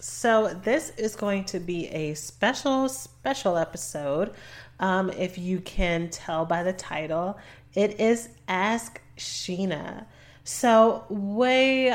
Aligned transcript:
So, 0.00 0.48
this 0.62 0.90
is 0.96 1.16
going 1.16 1.44
to 1.46 1.60
be 1.60 1.88
a 1.88 2.14
special, 2.14 2.88
special 2.88 3.56
episode. 3.56 4.32
Um, 4.78 5.10
if 5.10 5.38
you 5.38 5.60
can 5.60 6.10
tell 6.10 6.44
by 6.44 6.62
the 6.62 6.72
title, 6.72 7.38
it 7.74 8.00
is 8.00 8.28
Ask 8.46 9.00
Sheena. 9.16 10.04
So, 10.44 11.04
way 11.08 11.94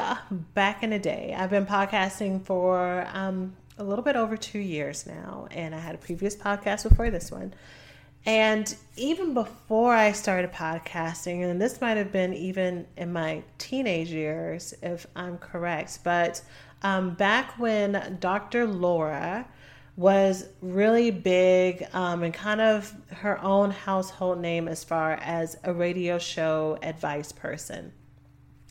back 0.53 0.83
in 0.83 0.89
the 0.89 0.99
day, 0.99 1.35
I've 1.37 1.49
been 1.49 1.65
podcasting 1.65 2.43
for 2.43 3.07
um, 3.13 3.55
a 3.77 3.83
little 3.83 4.03
bit 4.03 4.15
over 4.15 4.35
two 4.35 4.59
years 4.59 5.05
now, 5.05 5.47
and 5.51 5.73
I 5.73 5.79
had 5.79 5.95
a 5.95 5.97
previous 5.97 6.35
podcast 6.35 6.89
before 6.89 7.09
this 7.09 7.31
one. 7.31 7.53
And 8.25 8.75
even 8.97 9.33
before 9.33 9.93
I 9.93 10.11
started 10.11 10.51
podcasting, 10.51 11.43
and 11.43 11.61
this 11.61 11.81
might 11.81 11.97
have 11.97 12.11
been 12.11 12.33
even 12.33 12.85
in 12.95 13.11
my 13.13 13.43
teenage 13.57 14.09
years, 14.11 14.73
if 14.83 15.07
I'm 15.15 15.37
correct, 15.37 15.99
but 16.03 16.41
um, 16.81 17.13
back 17.13 17.57
when 17.59 18.17
Dr. 18.19 18.67
Laura 18.67 19.47
was 19.97 20.45
really 20.61 21.11
big 21.11 21.85
um, 21.93 22.23
and 22.23 22.33
kind 22.33 22.61
of 22.61 22.93
her 23.09 23.41
own 23.43 23.71
household 23.71 24.39
name 24.39 24.67
as 24.67 24.83
far 24.83 25.13
as 25.13 25.57
a 25.63 25.73
radio 25.73 26.17
show 26.17 26.79
advice 26.81 27.31
person. 27.31 27.91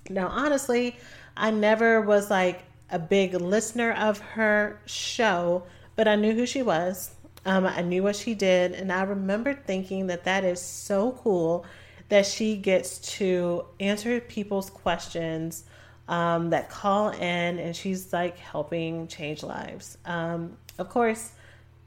Now, 0.09 0.29
honestly, 0.29 0.97
I 1.37 1.51
never 1.51 2.01
was 2.01 2.31
like 2.31 2.65
a 2.91 2.99
big 2.99 3.35
listener 3.35 3.93
of 3.93 4.19
her 4.19 4.81
show, 4.87 5.63
but 5.95 6.09
I 6.09 6.17
knew 6.17 6.35
who 6.35 6.47
she 6.47 6.63
was. 6.63 7.13
Um, 7.47 7.65
I 7.65 7.83
knew 7.83 8.03
what 8.03 8.17
she 8.17 8.35
did, 8.35 8.73
and 8.73 8.93
I 8.93 9.03
remember 9.03 9.55
thinking 9.55 10.09
that 10.09 10.25
that 10.25 10.45
is 10.45 10.61
so 10.61 11.13
cool 11.13 11.65
that 12.09 12.27
she 12.27 12.57
gets 12.57 12.99
to 13.17 13.65
answer 13.79 14.21
people's 14.21 14.69
questions 14.69 15.65
um, 16.11 16.51
that 16.51 16.69
call 16.69 17.09
in, 17.09 17.59
and 17.59 17.75
she's 17.75 18.13
like 18.13 18.37
helping 18.37 19.09
change 19.09 19.43
lives. 19.43 19.97
Um, 20.05 20.59
of 20.79 20.91
course, 20.91 21.33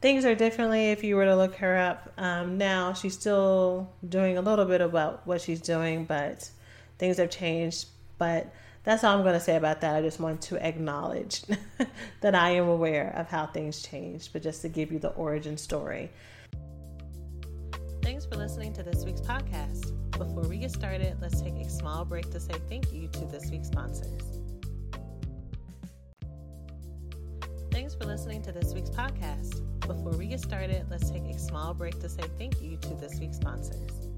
things 0.02 0.26
are 0.26 0.34
differently 0.34 0.90
if 0.90 1.04
you 1.04 1.16
were 1.16 1.26
to 1.26 1.36
look 1.36 1.56
her 1.58 1.78
up 1.78 2.12
um, 2.18 2.58
now. 2.58 2.94
She's 2.94 3.14
still 3.14 3.92
doing 4.08 4.40
a 4.40 4.42
little 4.42 4.66
bit 4.66 4.82
about 4.82 5.28
what 5.28 5.42
she's 5.42 5.62
doing, 5.62 6.06
but 6.06 6.50
things 6.98 7.18
have 7.18 7.30
changed 7.30 7.88
but 8.24 8.54
that's 8.86 9.04
all 9.04 9.18
I'm 9.18 9.24
going 9.24 9.34
to 9.34 9.40
say 9.40 9.58
about 9.58 9.82
that. 9.82 9.96
I 9.96 10.02
just 10.02 10.20
want 10.20 10.42
to 10.44 10.66
acknowledge 10.66 11.44
that 12.22 12.36
I 12.36 12.52
am 12.52 12.70
aware 12.70 13.14
of 13.18 13.28
how 13.28 13.48
things 13.48 13.82
changed, 13.82 14.32
but 14.32 14.42
just 14.42 14.62
to 14.62 14.70
give 14.70 14.92
you 14.92 15.00
the 15.00 15.10
origin 15.10 15.58
story. 15.58 16.10
Thanks 18.04 18.26
for 18.26 18.36
listening 18.36 18.74
to 18.74 18.84
this 18.84 19.06
week's 19.06 19.22
podcast. 19.22 19.94
Before 20.12 20.44
we 20.44 20.58
get 20.58 20.72
started, 20.72 21.16
let's 21.22 21.40
take 21.40 21.56
a 21.56 21.70
small 21.70 22.04
break 22.04 22.30
to 22.32 22.40
say 22.42 22.54
thank 22.68 22.92
you 22.92 23.08
to 23.08 23.26
this 23.26 23.50
week's 23.50 23.68
sponsors. 23.68 24.42
Thanks 27.72 27.96
for 27.96 28.04
listening 28.04 28.42
to 28.42 28.52
this 28.52 28.74
week's 28.74 28.90
podcast. 28.90 29.62
Before 29.88 30.12
we 30.18 30.28
get 30.28 30.42
started, 30.42 30.86
let's 30.92 31.10
take 31.10 31.24
a 31.24 31.40
small 31.40 31.74
break 31.74 31.98
to 32.02 32.10
say 32.10 32.24
thank 32.38 32.62
you 32.62 32.76
to 32.76 32.94
this 32.96 33.22
week's 33.22 33.38
sponsors. 33.38 34.10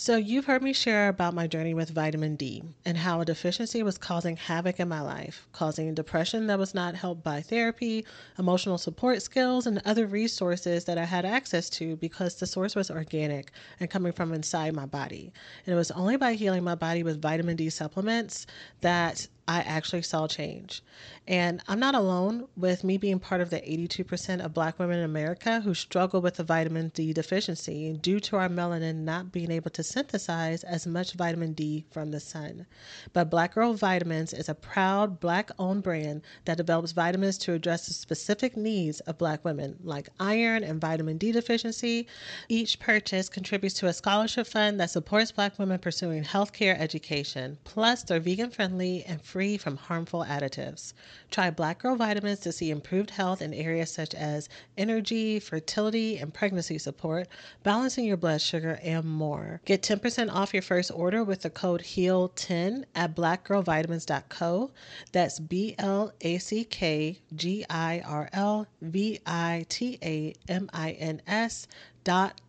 So, 0.00 0.14
you've 0.14 0.44
heard 0.44 0.62
me 0.62 0.72
share 0.72 1.08
about 1.08 1.34
my 1.34 1.48
journey 1.48 1.74
with 1.74 1.90
vitamin 1.90 2.36
D 2.36 2.62
and 2.84 2.96
how 2.96 3.20
a 3.20 3.24
deficiency 3.24 3.82
was 3.82 3.98
causing 3.98 4.36
havoc 4.36 4.78
in 4.78 4.88
my 4.88 5.00
life, 5.00 5.48
causing 5.50 5.92
depression 5.92 6.46
that 6.46 6.58
was 6.60 6.72
not 6.72 6.94
helped 6.94 7.24
by 7.24 7.40
therapy, 7.40 8.06
emotional 8.38 8.78
support 8.78 9.22
skills, 9.22 9.66
and 9.66 9.82
other 9.84 10.06
resources 10.06 10.84
that 10.84 10.98
I 10.98 11.04
had 11.04 11.24
access 11.24 11.68
to 11.70 11.96
because 11.96 12.36
the 12.36 12.46
source 12.46 12.76
was 12.76 12.92
organic 12.92 13.50
and 13.80 13.90
coming 13.90 14.12
from 14.12 14.32
inside 14.32 14.72
my 14.72 14.86
body. 14.86 15.32
And 15.66 15.74
it 15.74 15.76
was 15.76 15.90
only 15.90 16.16
by 16.16 16.34
healing 16.34 16.62
my 16.62 16.76
body 16.76 17.02
with 17.02 17.20
vitamin 17.20 17.56
D 17.56 17.68
supplements 17.68 18.46
that 18.82 19.26
I 19.48 19.60
actually 19.60 20.02
saw 20.02 20.28
change. 20.28 20.82
And 21.26 21.62
I'm 21.68 21.80
not 21.80 21.94
alone 21.94 22.48
with 22.56 22.84
me 22.84 22.98
being 22.98 23.18
part 23.18 23.40
of 23.40 23.48
the 23.48 23.60
82% 23.60 24.44
of 24.44 24.52
black 24.52 24.78
women 24.78 24.98
in 24.98 25.04
America 25.04 25.60
who 25.60 25.72
struggle 25.72 26.20
with 26.20 26.36
the 26.36 26.44
vitamin 26.44 26.90
D 26.94 27.14
deficiency 27.14 27.94
due 27.94 28.20
to 28.20 28.36
our 28.36 28.48
melanin 28.48 29.04
not 29.04 29.32
being 29.32 29.50
able 29.50 29.70
to 29.70 29.82
synthesize 29.82 30.64
as 30.64 30.86
much 30.86 31.14
vitamin 31.14 31.54
D 31.54 31.86
from 31.90 32.10
the 32.10 32.20
sun. 32.20 32.66
But 33.14 33.30
Black 33.30 33.54
Girl 33.54 33.72
Vitamins 33.72 34.34
is 34.34 34.50
a 34.50 34.54
proud 34.54 35.18
black 35.18 35.50
owned 35.58 35.82
brand 35.82 36.22
that 36.44 36.58
develops 36.58 36.92
vitamins 36.92 37.38
to 37.38 37.54
address 37.54 37.86
the 37.86 37.94
specific 37.94 38.54
needs 38.56 39.00
of 39.00 39.18
black 39.18 39.44
women, 39.44 39.76
like 39.82 40.10
iron 40.20 40.62
and 40.62 40.80
vitamin 40.80 41.16
D 41.16 41.32
deficiency. 41.32 42.06
Each 42.50 42.78
purchase 42.78 43.28
contributes 43.30 43.76
to 43.76 43.86
a 43.86 43.94
scholarship 43.94 44.46
fund 44.46 44.78
that 44.80 44.90
supports 44.90 45.32
black 45.32 45.58
women 45.58 45.78
pursuing 45.78 46.24
healthcare 46.24 46.78
education. 46.78 47.58
Plus, 47.64 48.02
they're 48.02 48.20
vegan 48.20 48.50
friendly 48.50 49.04
and 49.04 49.22
free 49.22 49.37
from 49.38 49.76
harmful 49.76 50.24
additives. 50.24 50.92
Try 51.30 51.50
Black 51.50 51.78
Girl 51.78 51.94
Vitamins 51.94 52.40
to 52.40 52.50
see 52.50 52.70
improved 52.70 53.10
health 53.10 53.40
in 53.40 53.54
areas 53.54 53.88
such 53.88 54.12
as 54.14 54.48
energy, 54.76 55.38
fertility, 55.38 56.18
and 56.18 56.34
pregnancy 56.34 56.76
support, 56.76 57.28
balancing 57.62 58.04
your 58.04 58.16
blood 58.16 58.40
sugar, 58.40 58.80
and 58.82 59.04
more. 59.04 59.60
Get 59.64 59.82
10% 59.82 60.34
off 60.34 60.52
your 60.52 60.62
first 60.62 60.90
order 60.92 61.22
with 61.22 61.42
the 61.42 61.50
code 61.50 61.82
HEAL10 61.82 62.84
at 62.96 63.14
blackgirlvitamins.co. 63.14 64.72
That's 65.12 65.38
B 65.38 65.76
L 65.78 66.12
A 66.20 66.38
C 66.38 66.64
K 66.64 67.20
G 67.36 67.64
I 67.70 68.02
R 68.04 68.28
L 68.32 68.66
V 68.82 69.20
I 69.24 69.66
T 69.68 69.98
A 70.02 70.34
M 70.48 70.68
I 70.72 70.90
N 70.90 71.22
S 71.28 71.68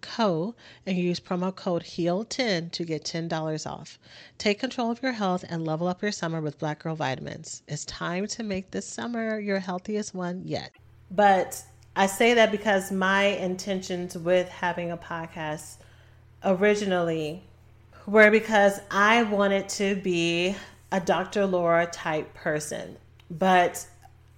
co 0.01 0.55
and 0.85 0.97
use 0.97 1.19
promo 1.19 1.55
code 1.55 1.83
HEAL10 1.83 2.71
to 2.71 2.83
get 2.85 3.03
$10 3.03 3.69
off. 3.69 3.99
Take 4.37 4.59
control 4.59 4.91
of 4.91 5.01
your 5.01 5.11
health 5.11 5.43
and 5.49 5.65
level 5.65 5.87
up 5.87 6.01
your 6.01 6.11
summer 6.11 6.41
with 6.41 6.59
Black 6.59 6.83
Girl 6.83 6.95
Vitamins. 6.95 7.63
It's 7.67 7.85
time 7.85 8.27
to 8.27 8.43
make 8.43 8.71
this 8.71 8.85
summer 8.85 9.39
your 9.39 9.59
healthiest 9.59 10.13
one 10.13 10.41
yet. 10.45 10.71
But 11.11 11.63
I 11.95 12.05
say 12.05 12.33
that 12.35 12.51
because 12.51 12.91
my 12.91 13.23
intentions 13.23 14.17
with 14.17 14.47
having 14.49 14.91
a 14.91 14.97
podcast 14.97 15.77
originally 16.43 17.43
were 18.05 18.31
because 18.31 18.79
I 18.89 19.23
wanted 19.23 19.69
to 19.69 19.95
be 19.95 20.55
a 20.91 20.99
Dr. 20.99 21.45
Laura 21.45 21.85
type 21.85 22.33
person, 22.33 22.97
but 23.29 23.85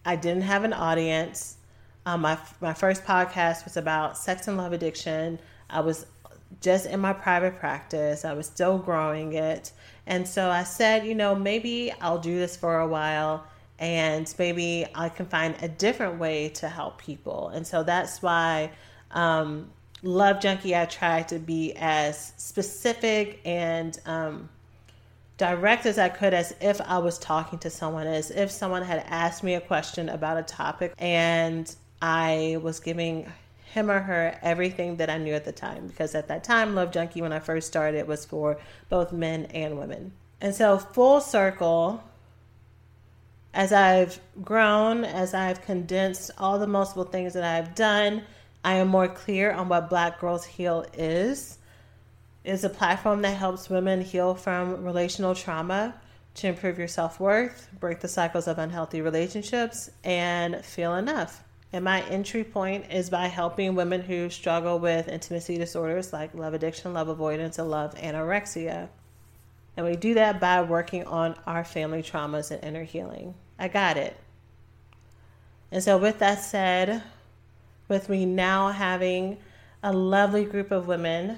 I 0.05 0.15
didn't 0.15 0.43
have 0.43 0.63
an 0.63 0.73
audience. 0.73 1.57
Um, 2.05 2.21
my 2.21 2.37
my 2.59 2.73
first 2.73 3.03
podcast 3.05 3.63
was 3.65 3.77
about 3.77 4.17
sex 4.17 4.47
and 4.47 4.57
love 4.57 4.73
addiction. 4.73 5.39
I 5.69 5.81
was 5.81 6.05
just 6.61 6.85
in 6.85 6.99
my 6.99 7.13
private 7.13 7.57
practice. 7.59 8.25
I 8.25 8.33
was 8.33 8.47
still 8.47 8.77
growing 8.77 9.33
it, 9.33 9.71
and 10.07 10.27
so 10.27 10.49
I 10.49 10.63
said, 10.63 11.05
you 11.05 11.15
know, 11.15 11.35
maybe 11.35 11.93
I'll 12.01 12.19
do 12.19 12.37
this 12.37 12.57
for 12.57 12.79
a 12.79 12.87
while, 12.87 13.45
and 13.79 14.33
maybe 14.39 14.85
I 14.95 15.09
can 15.09 15.25
find 15.27 15.55
a 15.61 15.67
different 15.67 16.19
way 16.19 16.49
to 16.49 16.67
help 16.67 16.99
people. 16.99 17.49
And 17.49 17.65
so 17.65 17.83
that's 17.83 18.21
why. 18.21 18.71
Um, 19.11 19.69
Love 20.03 20.41
Junkie, 20.41 20.75
I 20.75 20.85
tried 20.85 21.27
to 21.27 21.37
be 21.37 21.73
as 21.75 22.33
specific 22.35 23.39
and 23.45 23.99
um, 24.07 24.49
direct 25.37 25.85
as 25.85 25.99
I 25.99 26.09
could 26.09 26.33
as 26.33 26.55
if 26.59 26.81
I 26.81 26.97
was 26.97 27.19
talking 27.19 27.59
to 27.59 27.69
someone, 27.69 28.07
as 28.07 28.31
if 28.31 28.49
someone 28.49 28.81
had 28.81 29.03
asked 29.07 29.43
me 29.43 29.53
a 29.53 29.61
question 29.61 30.09
about 30.09 30.37
a 30.37 30.43
topic 30.43 30.93
and 30.97 31.75
I 32.01 32.57
was 32.61 32.79
giving 32.79 33.31
him 33.73 33.89
or 33.89 33.99
her 33.99 34.37
everything 34.41 34.97
that 34.97 35.09
I 35.09 35.17
knew 35.17 35.33
at 35.33 35.45
the 35.45 35.51
time 35.51 35.87
because 35.87 36.13
at 36.15 36.27
that 36.27 36.43
time, 36.43 36.75
Love 36.75 36.91
Junkie, 36.91 37.21
when 37.21 37.31
I 37.31 37.39
first 37.39 37.67
started, 37.67 38.07
was 38.07 38.25
for 38.25 38.59
both 38.89 39.13
men 39.13 39.45
and 39.45 39.77
women. 39.77 40.11
And 40.41 40.53
so, 40.53 40.77
full 40.77 41.21
circle, 41.21 42.03
as 43.53 43.71
I've 43.71 44.19
grown, 44.41 45.03
as 45.03 45.33
I've 45.33 45.61
condensed 45.61 46.31
all 46.37 46.57
the 46.59 46.67
multiple 46.67 47.03
things 47.03 47.33
that 47.33 47.43
I've 47.43 47.75
done, 47.75 48.23
I 48.63 48.75
am 48.75 48.87
more 48.87 49.07
clear 49.07 49.51
on 49.51 49.69
what 49.69 49.89
Black 49.89 50.19
Girls 50.19 50.45
Heal 50.45 50.85
is. 50.93 51.57
It's 52.43 52.63
a 52.63 52.69
platform 52.69 53.21
that 53.21 53.37
helps 53.37 53.69
women 53.69 54.01
heal 54.01 54.33
from 54.33 54.83
relational 54.83 55.35
trauma 55.35 55.93
to 56.35 56.47
improve 56.47 56.79
your 56.79 56.87
self 56.87 57.19
worth, 57.19 57.69
break 57.79 57.99
the 57.99 58.07
cycles 58.07 58.47
of 58.47 58.57
unhealthy 58.57 59.01
relationships, 59.01 59.91
and 60.03 60.63
feel 60.65 60.95
enough. 60.95 61.43
And 61.73 61.85
my 61.85 62.01
entry 62.03 62.43
point 62.43 62.91
is 62.91 63.09
by 63.09 63.27
helping 63.27 63.75
women 63.75 64.01
who 64.01 64.29
struggle 64.29 64.77
with 64.79 65.07
intimacy 65.07 65.57
disorders 65.57 66.11
like 66.11 66.33
love 66.33 66.53
addiction, 66.53 66.93
love 66.93 67.07
avoidance, 67.07 67.59
and 67.59 67.69
love 67.69 67.95
anorexia. 67.95 68.89
And 69.77 69.85
we 69.85 69.95
do 69.95 70.13
that 70.15 70.41
by 70.41 70.61
working 70.61 71.05
on 71.05 71.35
our 71.47 71.63
family 71.63 72.03
traumas 72.03 72.51
and 72.51 72.61
inner 72.63 72.83
healing. 72.83 73.35
I 73.57 73.69
got 73.69 73.95
it. 73.95 74.17
And 75.71 75.81
so, 75.81 75.97
with 75.97 76.19
that 76.19 76.41
said, 76.41 77.01
with 77.87 78.09
me 78.09 78.25
now 78.25 78.69
having 78.69 79.37
a 79.81 79.93
lovely 79.93 80.43
group 80.43 80.71
of 80.71 80.87
women 80.87 81.37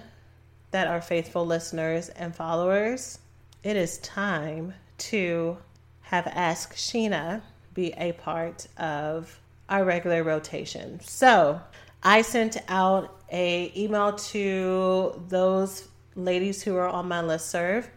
that 0.72 0.88
are 0.88 1.02
faithful 1.02 1.46
listeners 1.46 2.10
and 2.10 2.36
followers, 2.36 3.20
it 3.62 3.78
is 3.78 4.00
time 4.00 4.74
to 4.98 5.58
have 6.02 6.26
Ask 6.28 6.74
Sheena 6.76 7.42
be 7.76 7.94
a 7.94 8.14
part 8.14 8.68
of 8.78 9.40
our 9.74 9.84
regular 9.84 10.24
rotation. 10.24 11.00
So 11.02 11.60
I 12.04 12.22
sent 12.22 12.58
out 12.68 13.20
a 13.32 13.72
email 13.76 14.14
to 14.14 15.20
those 15.30 15.88
ladies 16.14 16.62
who 16.62 16.76
are 16.76 16.88
on 16.88 17.08
my 17.08 17.22
list 17.24 17.50
serve, 17.50 17.90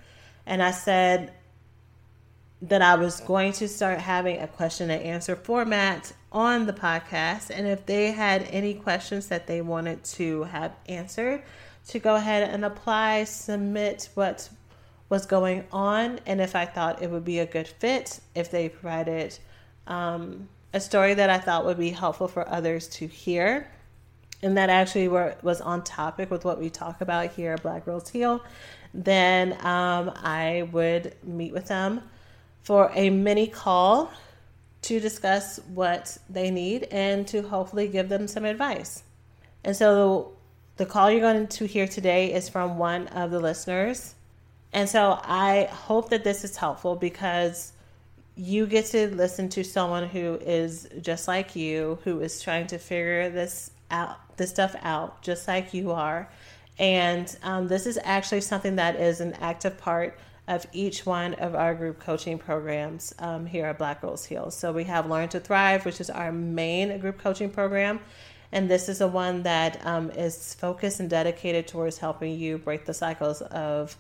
and 0.46 0.62
I 0.62 0.70
said 0.70 1.34
that 2.62 2.80
I 2.80 2.94
was 2.94 3.20
going 3.20 3.52
to 3.52 3.68
start 3.68 3.98
having 3.98 4.40
a 4.40 4.48
question 4.48 4.90
and 4.90 5.02
answer 5.02 5.36
format 5.36 6.14
on 6.32 6.64
the 6.64 6.72
podcast, 6.72 7.50
and 7.50 7.66
if 7.66 7.84
they 7.84 8.10
had 8.10 8.44
any 8.44 8.72
questions 8.72 9.26
that 9.26 9.46
they 9.46 9.60
wanted 9.60 10.02
to 10.04 10.44
have 10.44 10.72
answered, 10.88 11.42
to 11.88 11.98
go 11.98 12.14
ahead 12.14 12.48
and 12.48 12.64
apply, 12.64 13.24
submit 13.24 14.08
what 14.14 14.48
was 15.10 15.26
going 15.26 15.66
on, 15.70 16.20
and 16.24 16.40
if 16.40 16.56
I 16.56 16.64
thought 16.64 17.02
it 17.02 17.10
would 17.10 17.26
be 17.26 17.40
a 17.40 17.46
good 17.46 17.68
fit, 17.68 18.18
if 18.34 18.50
they 18.50 18.70
provided 18.70 19.38
um, 19.86 20.48
a 20.76 20.80
story 20.80 21.14
that 21.14 21.30
I 21.30 21.38
thought 21.38 21.64
would 21.64 21.78
be 21.78 21.88
helpful 21.88 22.28
for 22.28 22.46
others 22.46 22.86
to 22.88 23.06
hear, 23.06 23.66
and 24.42 24.58
that 24.58 24.68
actually 24.68 25.08
were, 25.08 25.34
was 25.40 25.62
on 25.62 25.82
topic 25.82 26.30
with 26.30 26.44
what 26.44 26.60
we 26.60 26.68
talk 26.68 27.00
about 27.00 27.32
here 27.32 27.54
at 27.54 27.62
Black 27.62 27.86
Girls 27.86 28.10
Heal, 28.10 28.44
then 28.92 29.54
um, 29.64 30.12
I 30.16 30.68
would 30.72 31.14
meet 31.22 31.54
with 31.54 31.68
them 31.68 32.02
for 32.62 32.90
a 32.94 33.08
mini 33.08 33.46
call 33.46 34.12
to 34.82 35.00
discuss 35.00 35.58
what 35.72 36.18
they 36.28 36.50
need 36.50 36.84
and 36.90 37.26
to 37.28 37.40
hopefully 37.40 37.88
give 37.88 38.10
them 38.10 38.28
some 38.28 38.44
advice. 38.44 39.02
And 39.64 39.74
so 39.74 40.32
the 40.76 40.84
call 40.84 41.10
you're 41.10 41.22
going 41.22 41.46
to 41.46 41.64
hear 41.64 41.88
today 41.88 42.34
is 42.34 42.50
from 42.50 42.76
one 42.76 43.08
of 43.08 43.30
the 43.30 43.40
listeners. 43.40 44.14
And 44.74 44.90
so 44.90 45.18
I 45.22 45.70
hope 45.72 46.10
that 46.10 46.22
this 46.22 46.44
is 46.44 46.54
helpful 46.58 46.96
because 46.96 47.72
you 48.36 48.66
get 48.66 48.86
to 48.86 49.08
listen 49.08 49.48
to 49.48 49.64
someone 49.64 50.08
who 50.08 50.34
is 50.42 50.88
just 51.00 51.26
like 51.26 51.56
you, 51.56 51.98
who 52.04 52.20
is 52.20 52.42
trying 52.42 52.66
to 52.68 52.78
figure 52.78 53.30
this 53.30 53.70
out, 53.90 54.36
this 54.36 54.50
stuff 54.50 54.76
out, 54.82 55.22
just 55.22 55.48
like 55.48 55.72
you 55.72 55.90
are. 55.90 56.28
And 56.78 57.34
um, 57.42 57.68
this 57.68 57.86
is 57.86 57.98
actually 58.04 58.42
something 58.42 58.76
that 58.76 58.96
is 58.96 59.20
an 59.20 59.32
active 59.34 59.78
part 59.78 60.18
of 60.48 60.66
each 60.72 61.06
one 61.06 61.34
of 61.34 61.54
our 61.54 61.74
group 61.74 61.98
coaching 61.98 62.38
programs 62.38 63.14
um, 63.18 63.46
here 63.46 63.66
at 63.66 63.78
Black 63.78 64.02
Girls 64.02 64.26
Heal. 64.26 64.50
So 64.50 64.72
we 64.72 64.84
have 64.84 65.08
Learn 65.08 65.28
to 65.30 65.40
Thrive, 65.40 65.84
which 65.84 66.00
is 66.00 66.10
our 66.10 66.30
main 66.30 66.98
group 67.00 67.18
coaching 67.18 67.50
program. 67.50 68.00
And 68.52 68.70
this 68.70 68.88
is 68.88 68.98
the 68.98 69.08
one 69.08 69.42
that 69.42 69.84
um, 69.84 70.10
is 70.10 70.54
focused 70.54 71.00
and 71.00 71.10
dedicated 71.10 71.66
towards 71.66 71.98
helping 71.98 72.38
you 72.38 72.58
break 72.58 72.84
the 72.84 72.94
cycles 72.94 73.42
of 73.42 73.96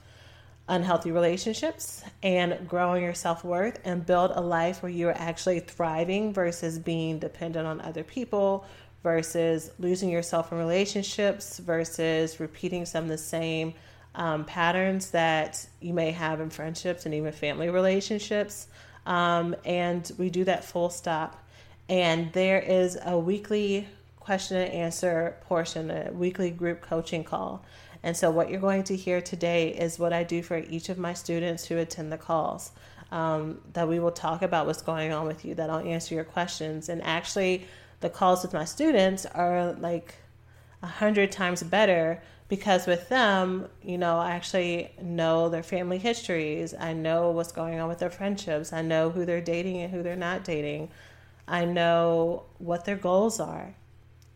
unhealthy 0.68 1.12
relationships 1.12 2.02
and 2.22 2.68
growing 2.68 3.02
your 3.02 3.14
self 3.14 3.44
worth 3.44 3.78
and 3.84 4.04
build 4.04 4.32
a 4.34 4.40
life 4.40 4.82
where 4.82 4.90
you're 4.90 5.16
actually 5.16 5.60
thriving 5.60 6.32
versus 6.32 6.78
being 6.78 7.18
dependent 7.18 7.66
on 7.66 7.80
other 7.80 8.02
people 8.02 8.64
versus 9.02 9.70
losing 9.78 10.10
yourself 10.10 10.50
in 10.50 10.58
relationships 10.58 11.58
versus 11.60 12.40
repeating 12.40 12.84
some 12.84 13.04
of 13.04 13.08
the 13.08 13.18
same 13.18 13.72
um, 14.16 14.44
patterns 14.44 15.10
that 15.12 15.64
you 15.80 15.92
may 15.92 16.10
have 16.10 16.40
in 16.40 16.50
friendships 16.50 17.06
and 17.06 17.14
even 17.14 17.30
family 17.32 17.68
relationships. 17.68 18.66
Um, 19.04 19.54
and 19.64 20.10
we 20.18 20.30
do 20.30 20.44
that 20.44 20.64
full 20.64 20.90
stop. 20.90 21.40
And 21.88 22.32
there 22.32 22.58
is 22.58 22.98
a 23.04 23.16
weekly 23.16 23.86
question 24.18 24.56
and 24.56 24.72
answer 24.72 25.36
portion, 25.42 25.90
a 25.90 26.10
weekly 26.12 26.50
group 26.50 26.80
coaching 26.80 27.22
call. 27.22 27.64
And 28.06 28.16
so, 28.16 28.30
what 28.30 28.50
you're 28.50 28.60
going 28.60 28.84
to 28.84 28.94
hear 28.94 29.20
today 29.20 29.70
is 29.70 29.98
what 29.98 30.12
I 30.12 30.22
do 30.22 30.40
for 30.40 30.58
each 30.58 30.90
of 30.90 30.96
my 30.96 31.12
students 31.12 31.66
who 31.66 31.76
attend 31.76 32.12
the 32.12 32.16
calls. 32.16 32.70
Um, 33.10 33.60
that 33.72 33.88
we 33.88 33.98
will 33.98 34.12
talk 34.12 34.42
about 34.42 34.64
what's 34.66 34.80
going 34.80 35.12
on 35.12 35.26
with 35.26 35.44
you, 35.44 35.56
that 35.56 35.70
I'll 35.70 35.84
answer 35.84 36.14
your 36.14 36.22
questions. 36.22 36.88
And 36.88 37.02
actually, 37.02 37.66
the 37.98 38.08
calls 38.08 38.44
with 38.44 38.52
my 38.52 38.64
students 38.64 39.26
are 39.26 39.72
like 39.72 40.14
a 40.84 40.86
hundred 40.86 41.32
times 41.32 41.64
better 41.64 42.22
because 42.48 42.86
with 42.86 43.08
them, 43.08 43.68
you 43.82 43.98
know, 43.98 44.18
I 44.18 44.30
actually 44.30 44.92
know 45.02 45.48
their 45.48 45.64
family 45.64 45.98
histories. 45.98 46.74
I 46.78 46.92
know 46.92 47.30
what's 47.30 47.50
going 47.50 47.80
on 47.80 47.88
with 47.88 47.98
their 47.98 48.10
friendships. 48.10 48.72
I 48.72 48.82
know 48.82 49.10
who 49.10 49.24
they're 49.24 49.40
dating 49.40 49.78
and 49.78 49.92
who 49.92 50.04
they're 50.04 50.14
not 50.14 50.44
dating. 50.44 50.90
I 51.48 51.64
know 51.64 52.44
what 52.58 52.84
their 52.84 52.96
goals 52.96 53.40
are 53.40 53.74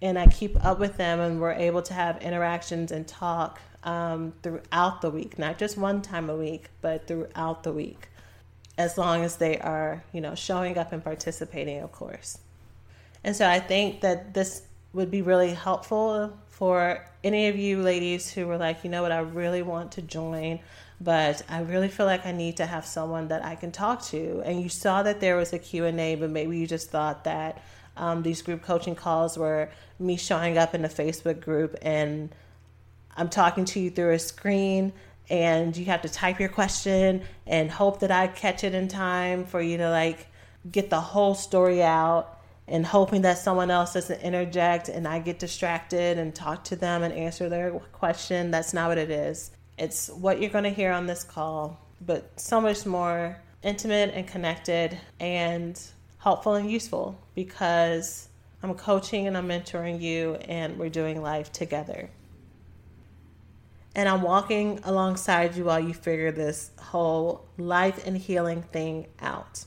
and 0.03 0.19
I 0.19 0.27
keep 0.27 0.63
up 0.65 0.79
with 0.79 0.97
them, 0.97 1.21
and 1.21 1.41
we're 1.41 1.53
able 1.53 1.83
to 1.83 1.95
have 1.95 2.23
interactions 2.23 2.93
and 2.93 3.07
talk 3.07 3.61
um, 3.85 4.33
throughout 4.43 5.03
the 5.03 5.11
week, 5.11 5.39
not 5.39 5.59
just 5.59 5.77
one 5.77 6.03
time 6.03 6.31
a 6.31 6.37
week, 6.37 6.71
but 6.81 7.07
throughout 7.07 7.63
the 7.63 7.73
week, 7.73 8.09
as 8.79 8.97
long 8.97 9.25
as 9.25 9.37
they 9.37 9.59
are, 9.59 10.03
you 10.13 10.21
know, 10.21 10.35
showing 10.35 10.79
up 10.79 10.93
and 10.93 11.03
participating, 11.03 11.81
of 11.81 11.93
course. 11.93 12.39
And 13.25 13.37
so 13.37 13.49
I 13.49 13.61
think 13.61 14.01
that 14.01 14.33
this 14.35 14.63
would 14.93 15.11
be 15.11 15.23
really 15.23 15.53
helpful 15.53 16.37
for 16.49 17.07
any 17.23 17.49
of 17.49 17.57
you 17.57 17.83
ladies 17.83 18.31
who 18.31 18.47
were 18.47 18.57
like, 18.57 18.83
you 18.85 18.91
know 18.91 19.03
what, 19.03 19.13
I 19.13 19.21
really 19.21 19.63
want 19.63 19.93
to 19.93 20.03
join, 20.03 20.61
but 21.01 21.43
I 21.49 21.61
really 21.61 21.89
feel 21.89 22.07
like 22.07 22.27
I 22.27 22.33
need 22.33 22.57
to 22.59 22.67
have 22.67 22.85
someone 22.85 23.29
that 23.29 23.45
I 23.45 23.55
can 23.55 23.73
talk 23.73 24.03
to. 24.07 24.43
And 24.45 24.61
you 24.61 24.69
saw 24.69 25.03
that 25.03 25.21
there 25.21 25.37
was 25.37 25.53
a 25.53 25.59
Q&A, 25.59 26.15
but 26.17 26.31
maybe 26.31 26.59
you 26.59 26.67
just 26.67 26.91
thought 26.91 27.25
that 27.25 27.63
um, 28.01 28.23
these 28.23 28.41
group 28.41 28.63
coaching 28.63 28.95
calls 28.95 29.37
were 29.37 29.69
me 29.99 30.17
showing 30.17 30.57
up 30.57 30.75
in 30.75 30.85
a 30.85 30.89
Facebook 30.89 31.41
group 31.41 31.77
and 31.83 32.35
I'm 33.15 33.29
talking 33.29 33.67
to 33.67 33.81
you 33.81 33.91
through 33.91 34.13
a 34.13 34.19
screen 34.19 34.95
and 35.29 35.77
you 35.77 35.85
have 35.85 36.03
to 36.03 36.09
type 36.09 36.41
your 36.41 36.49
question 36.49 37.23
and 37.47 37.71
hope 37.71 38.01
that 38.01 38.11
I 38.11 38.27
catch 38.27 38.65
it 38.65 38.75
in 38.75 38.89
time 38.89 39.45
for 39.45 39.61
you 39.61 39.77
to 39.77 39.91
like 39.91 40.27
get 40.73 40.89
the 40.89 41.01
whole 41.01 41.35
story 41.35 41.83
out 41.83 42.39
and 42.67 42.87
hoping 42.87 43.23
that 43.23 43.37
someone 43.37 43.71
else 43.71 43.93
doesn't 43.93 44.23
interject 44.23 44.89
and 44.89 45.07
I 45.07 45.19
get 45.19 45.39
distracted 45.39 46.17
and 46.17 46.35
talk 46.35 46.65
to 46.65 46.77
them 46.77 47.03
and 47.03 47.13
answer 47.13 47.51
their 47.51 47.73
question. 47.93 48.51
That's 48.51 48.73
not 48.73 48.89
what 48.89 48.99
it 48.99 49.11
is. 49.11 49.51
It's 49.77 50.09
what 50.09 50.41
you're 50.41 50.51
going 50.51 50.65
to 50.65 50.71
hear 50.71 50.93
on 50.93 51.07
this 51.07 51.23
call, 51.23 51.79
but 52.01 52.41
so 52.41 52.63
much 52.63 52.87
more 52.87 53.37
intimate 53.63 54.13
and 54.15 54.27
connected 54.27 54.99
and 55.19 55.79
helpful 56.21 56.55
and 56.55 56.71
useful 56.71 57.19
because 57.35 58.29
I'm 58.63 58.75
coaching 58.75 59.27
and 59.27 59.37
I'm 59.37 59.49
mentoring 59.49 60.01
you, 60.01 60.35
and 60.35 60.79
we're 60.79 60.91
doing 60.91 61.23
life 61.23 61.51
together. 61.51 62.11
And 63.95 64.09
I'm 64.09 64.23
walking 64.23 64.81
alongside 64.85 65.57
you 65.57 65.65
while 65.65 65.81
you 65.81 65.95
figure 65.95 66.31
this 66.31 66.71
whole 66.79 67.47
life 67.57 68.07
and 68.07 68.17
healing 68.17 68.63
thing 68.63 69.07
out. 69.19 69.65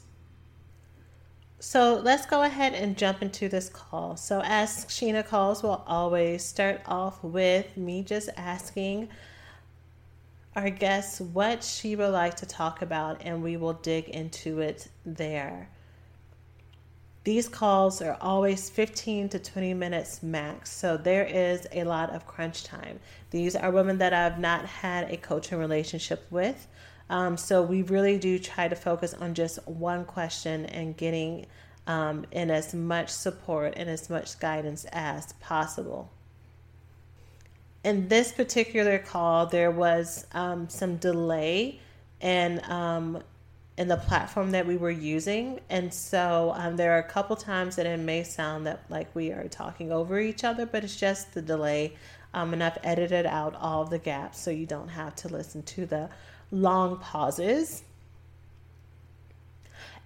So 1.59 1.95
let's 2.03 2.25
go 2.25 2.43
ahead 2.43 2.73
and 2.73 2.97
jump 2.97 3.21
into 3.21 3.49
this 3.49 3.69
call. 3.69 4.15
So, 4.15 4.41
Ask 4.41 4.89
Sheena 4.89 5.25
calls 5.25 5.63
we'll 5.63 5.83
always 5.87 6.43
start 6.43 6.81
off 6.85 7.23
with 7.23 7.75
me 7.75 8.03
just 8.03 8.29
asking 8.37 9.09
our 10.55 10.69
guests 10.69 11.19
what 11.19 11.63
she 11.63 11.95
would 11.95 12.11
like 12.11 12.35
to 12.35 12.45
talk 12.45 12.81
about, 12.81 13.21
and 13.21 13.41
we 13.41 13.57
will 13.57 13.73
dig 13.73 14.09
into 14.09 14.59
it 14.59 14.87
there. 15.05 15.69
These 17.23 17.47
calls 17.47 18.01
are 18.01 18.17
always 18.19 18.69
15 18.69 19.29
to 19.29 19.39
20 19.39 19.73
minutes 19.75 20.21
max, 20.21 20.71
so 20.71 20.97
there 20.97 21.23
is 21.23 21.65
a 21.71 21.85
lot 21.85 22.09
of 22.09 22.27
crunch 22.27 22.65
time. 22.65 22.99
These 23.31 23.55
are 23.55 23.71
women 23.71 23.97
that 23.99 24.13
I've 24.13 24.39
not 24.39 24.65
had 24.65 25.09
a 25.09 25.15
coaching 25.15 25.57
relationship 25.57 26.25
with, 26.29 26.67
um, 27.09 27.37
so 27.37 27.61
we 27.61 27.81
really 27.83 28.17
do 28.17 28.39
try 28.39 28.67
to 28.67 28.75
focus 28.75 29.13
on 29.13 29.35
just 29.35 29.65
one 29.67 30.03
question 30.03 30.65
and 30.65 30.97
getting 30.97 31.45
um, 31.87 32.25
in 32.31 32.51
as 32.51 32.73
much 32.73 33.09
support 33.09 33.73
and 33.77 33.89
as 33.89 34.09
much 34.09 34.37
guidance 34.39 34.85
as 34.91 35.31
possible. 35.33 36.09
In 37.85 38.09
this 38.09 38.31
particular 38.33 38.99
call, 38.99 39.45
there 39.45 39.71
was 39.71 40.25
um, 40.33 40.67
some 40.69 40.97
delay 40.97 41.79
and 42.19 42.61
in 43.77 43.87
the 43.87 43.97
platform 43.97 44.51
that 44.51 44.67
we 44.67 44.77
were 44.77 44.91
using. 44.91 45.59
And 45.69 45.93
so 45.93 46.53
um, 46.55 46.75
there 46.75 46.93
are 46.93 46.99
a 46.99 47.09
couple 47.09 47.35
times 47.35 47.75
that 47.75 47.85
it 47.85 47.99
may 47.99 48.23
sound 48.23 48.67
that 48.67 48.83
like 48.89 49.13
we 49.15 49.31
are 49.31 49.47
talking 49.47 49.91
over 49.91 50.19
each 50.19 50.43
other, 50.43 50.65
but 50.65 50.83
it's 50.83 50.95
just 50.95 51.33
the 51.33 51.41
delay. 51.41 51.95
Um, 52.35 52.53
and 52.53 52.63
I've 52.63 52.77
edited 52.83 53.25
out 53.25 53.55
all 53.55 53.85
the 53.85 53.99
gaps 53.99 54.39
so 54.39 54.51
you 54.51 54.65
don't 54.65 54.89
have 54.89 55.15
to 55.17 55.27
listen 55.27 55.63
to 55.63 55.85
the 55.85 56.09
long 56.51 56.97
pauses. 56.97 57.83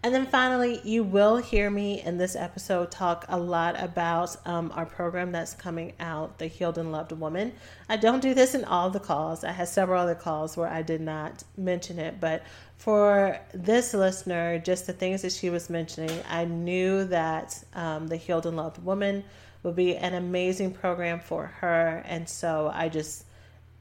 And 0.07 0.15
then 0.15 0.25
finally, 0.25 0.79
you 0.85 1.03
will 1.03 1.35
hear 1.35 1.69
me 1.69 2.01
in 2.01 2.17
this 2.17 2.37
episode 2.37 2.91
talk 2.91 3.25
a 3.27 3.37
lot 3.37 3.77
about 3.77 4.37
um, 4.47 4.71
our 4.73 4.85
program 4.85 5.33
that's 5.33 5.53
coming 5.53 5.91
out, 5.99 6.37
The 6.37 6.47
Healed 6.47 6.77
and 6.77 6.93
Loved 6.93 7.11
Woman. 7.11 7.51
I 7.89 7.97
don't 7.97 8.21
do 8.21 8.33
this 8.33 8.55
in 8.55 8.63
all 8.63 8.89
the 8.89 9.01
calls. 9.01 9.43
I 9.43 9.51
had 9.51 9.67
several 9.67 10.01
other 10.01 10.15
calls 10.15 10.55
where 10.55 10.69
I 10.69 10.81
did 10.81 11.01
not 11.01 11.43
mention 11.57 11.99
it, 11.99 12.21
but 12.21 12.43
for 12.77 13.37
this 13.53 13.93
listener, 13.93 14.59
just 14.59 14.87
the 14.87 14.93
things 14.93 15.23
that 15.23 15.33
she 15.33 15.49
was 15.49 15.69
mentioning, 15.69 16.21
I 16.29 16.45
knew 16.45 17.03
that 17.03 17.61
um, 17.73 18.07
The 18.07 18.15
Healed 18.15 18.45
and 18.45 18.55
Loved 18.55 18.81
Woman 18.81 19.25
would 19.63 19.75
be 19.75 19.97
an 19.97 20.13
amazing 20.13 20.71
program 20.71 21.19
for 21.19 21.47
her. 21.47 22.01
And 22.05 22.29
so 22.29 22.71
I 22.73 22.87
just, 22.87 23.25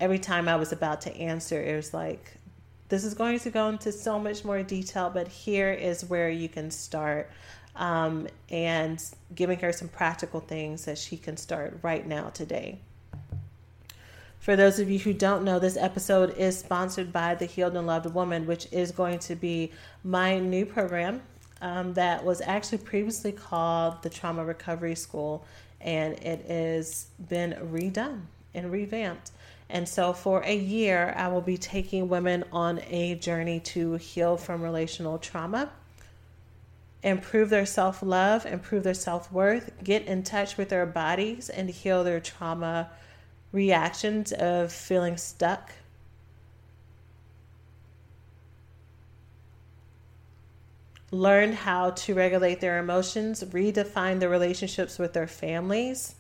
every 0.01 0.19
time 0.19 0.49
I 0.49 0.57
was 0.57 0.73
about 0.73 1.03
to 1.03 1.17
answer, 1.17 1.63
it 1.63 1.77
was 1.77 1.95
like, 1.95 2.33
this 2.89 3.05
is 3.05 3.15
going 3.15 3.39
to 3.41 3.51
go 3.51 3.69
into 3.69 3.93
so 3.93 4.19
much 4.19 4.45
more 4.45 4.63
detail, 4.63 5.11
but 5.11 5.29
here 5.29 5.73
is 5.73 6.05
where 6.05 6.31
you 6.31 6.49
can 6.49 6.71
start 6.71 7.31
um, 7.75 8.29
and 8.51 9.03
giving 9.35 9.59
her 9.59 9.73
some 9.73 9.89
practical 9.89 10.41
things 10.41 10.85
that 10.85 10.99
she 10.99 11.17
can 11.17 11.37
start 11.37 11.79
right 11.83 12.07
now 12.07 12.31
today. 12.31 12.79
For 14.39 14.55
those 14.55 14.79
of 14.79 14.89
you 14.89 14.99
who 14.99 15.13
don't 15.13 15.43
know, 15.43 15.59
this 15.59 15.77
episode 15.77 16.37
is 16.37 16.57
sponsored 16.57 17.13
by 17.13 17.35
the 17.35 17.47
Healed 17.47 17.77
and 17.77 17.87
Loved 17.87 18.15
Woman, 18.15 18.47
which 18.47 18.69
is 18.71 18.93
going 18.93 19.19
to 19.21 19.35
be 19.35 19.73
my 20.05 20.39
new 20.39 20.65
program 20.65 21.23
um, 21.61 21.95
that 21.95 22.25
was 22.25 22.41
actually 22.41 22.79
previously 22.79 23.33
called 23.33 24.03
the 24.03 24.11
Trauma 24.11 24.45
Recovery 24.45 24.95
School, 24.95 25.45
and 25.81 26.15
it 26.23 26.45
has 26.47 27.07
been 27.29 27.55
redone 27.73 28.21
and 28.55 28.71
revamped. 28.71 29.33
And 29.69 29.89
so, 29.89 30.13
for 30.13 30.43
a 30.43 30.55
year, 30.55 31.13
I 31.17 31.29
will 31.29 31.41
be 31.41 31.59
taking 31.59 32.09
women 32.09 32.45
on 32.53 32.81
a 32.89 33.17
journey 33.17 33.59
to 33.61 33.95
heal 33.95 34.37
from 34.37 34.63
relational 34.63 35.19
trauma, 35.19 35.71
improve 37.03 37.51
their 37.51 37.67
self 37.67 38.03
love, 38.03 38.47
improve 38.47 38.85
their 38.85 38.95
self 38.95 39.31
worth, 39.33 39.73
get 39.83 40.05
in 40.07 40.23
touch 40.23 40.57
with 40.57 40.69
their 40.69 40.87
bodies, 40.87 41.49
and 41.49 41.69
heal 41.69 42.05
their 42.05 42.21
trauma 42.21 42.91
reactions 43.51 44.33
of 44.33 44.73
feeling 44.73 45.17
stuck. 45.17 45.73
Learn 51.11 51.53
how 51.53 51.91
to 51.91 52.15
regulate 52.15 52.61
their 52.61 52.79
emotions, 52.79 53.43
redefine 53.43 54.21
their 54.21 54.29
relationships 54.29 54.99
with 54.99 55.13
their 55.13 55.27
families 55.27 56.15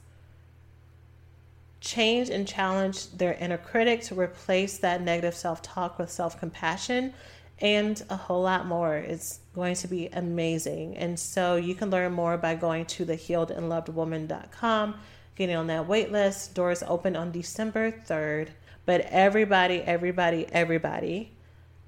change 1.86 2.28
and 2.28 2.46
challenge 2.46 3.10
their 3.12 3.34
inner 3.34 3.56
critic 3.56 4.02
to 4.02 4.18
replace 4.18 4.78
that 4.78 5.00
negative 5.00 5.34
self 5.34 5.62
talk 5.62 5.98
with 5.98 6.10
self 6.10 6.38
compassion 6.38 7.14
and 7.60 8.02
a 8.10 8.16
whole 8.16 8.42
lot 8.42 8.66
more. 8.66 8.96
It's 8.96 9.40
going 9.54 9.76
to 9.76 9.88
be 9.88 10.08
amazing. 10.08 10.96
And 10.96 11.18
so 11.18 11.56
you 11.56 11.74
can 11.74 11.88
learn 11.88 12.12
more 12.12 12.36
by 12.36 12.54
going 12.54 12.84
to 12.86 13.04
the 13.04 13.14
thehealedandlovedwoman.com, 13.14 14.94
getting 15.36 15.56
on 15.56 15.68
that 15.68 15.86
wait 15.86 16.12
list. 16.12 16.54
Doors 16.54 16.82
open 16.86 17.16
on 17.16 17.30
December 17.30 17.92
3rd. 17.92 18.48
But 18.84 19.02
everybody, 19.02 19.80
everybody, 19.80 20.46
everybody, 20.52 21.32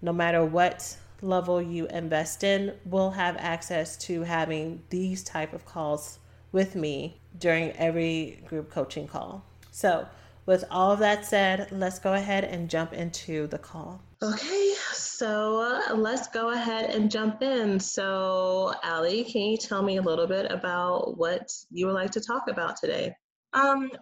no 0.00 0.12
matter 0.12 0.44
what 0.44 0.96
level 1.20 1.60
you 1.60 1.86
invest 1.88 2.44
in, 2.44 2.72
will 2.84 3.10
have 3.10 3.36
access 3.36 3.96
to 3.96 4.22
having 4.22 4.82
these 4.90 5.22
type 5.22 5.52
of 5.52 5.66
calls 5.66 6.18
with 6.52 6.74
me 6.74 7.20
during 7.38 7.72
every 7.72 8.42
group 8.48 8.70
coaching 8.70 9.06
call. 9.06 9.44
So, 9.78 10.08
with 10.44 10.64
all 10.72 10.90
of 10.90 10.98
that 10.98 11.24
said, 11.24 11.68
let's 11.70 12.00
go 12.00 12.14
ahead 12.14 12.42
and 12.42 12.68
jump 12.68 12.92
into 12.92 13.46
the 13.46 13.58
call. 13.58 14.02
Okay, 14.20 14.72
so 14.90 15.60
uh, 15.88 15.94
let's 15.94 16.26
go 16.26 16.50
ahead 16.50 16.90
and 16.90 17.08
jump 17.08 17.42
in. 17.42 17.78
So, 17.78 18.74
Ali, 18.82 19.22
can 19.22 19.42
you 19.42 19.56
tell 19.56 19.84
me 19.84 19.98
a 19.98 20.02
little 20.02 20.26
bit 20.26 20.50
about 20.50 21.16
what 21.16 21.48
you 21.70 21.86
would 21.86 21.94
like 21.94 22.10
to 22.10 22.20
talk 22.20 22.48
about 22.48 22.74
today? 22.74 23.14
Um, 23.52 23.92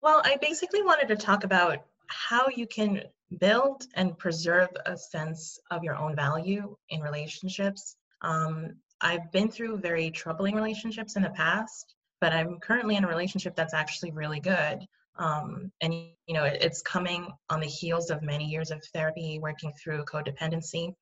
well, 0.00 0.22
I 0.24 0.38
basically 0.40 0.84
wanted 0.84 1.08
to 1.08 1.16
talk 1.16 1.42
about 1.42 1.78
how 2.06 2.46
you 2.54 2.68
can 2.68 3.02
build 3.40 3.82
and 3.94 4.16
preserve 4.16 4.68
a 4.86 4.96
sense 4.96 5.58
of 5.72 5.82
your 5.82 5.96
own 5.96 6.14
value 6.14 6.76
in 6.90 7.00
relationships. 7.00 7.96
Um, 8.22 8.76
I've 9.00 9.32
been 9.32 9.50
through 9.50 9.78
very 9.78 10.12
troubling 10.12 10.54
relationships 10.54 11.16
in 11.16 11.24
the 11.24 11.30
past, 11.30 11.96
but 12.20 12.32
I'm 12.32 12.60
currently 12.60 12.94
in 12.94 13.02
a 13.02 13.08
relationship 13.08 13.56
that's 13.56 13.74
actually 13.74 14.12
really 14.12 14.38
good. 14.38 14.86
Um, 15.18 15.70
and 15.80 15.94
you 15.94 16.34
know 16.34 16.44
it, 16.44 16.62
it's 16.62 16.82
coming 16.82 17.28
on 17.50 17.60
the 17.60 17.66
heels 17.66 18.10
of 18.10 18.22
many 18.22 18.44
years 18.44 18.70
of 18.70 18.82
therapy 18.94 19.38
working 19.40 19.72
through 19.82 20.04
codependency. 20.04 20.94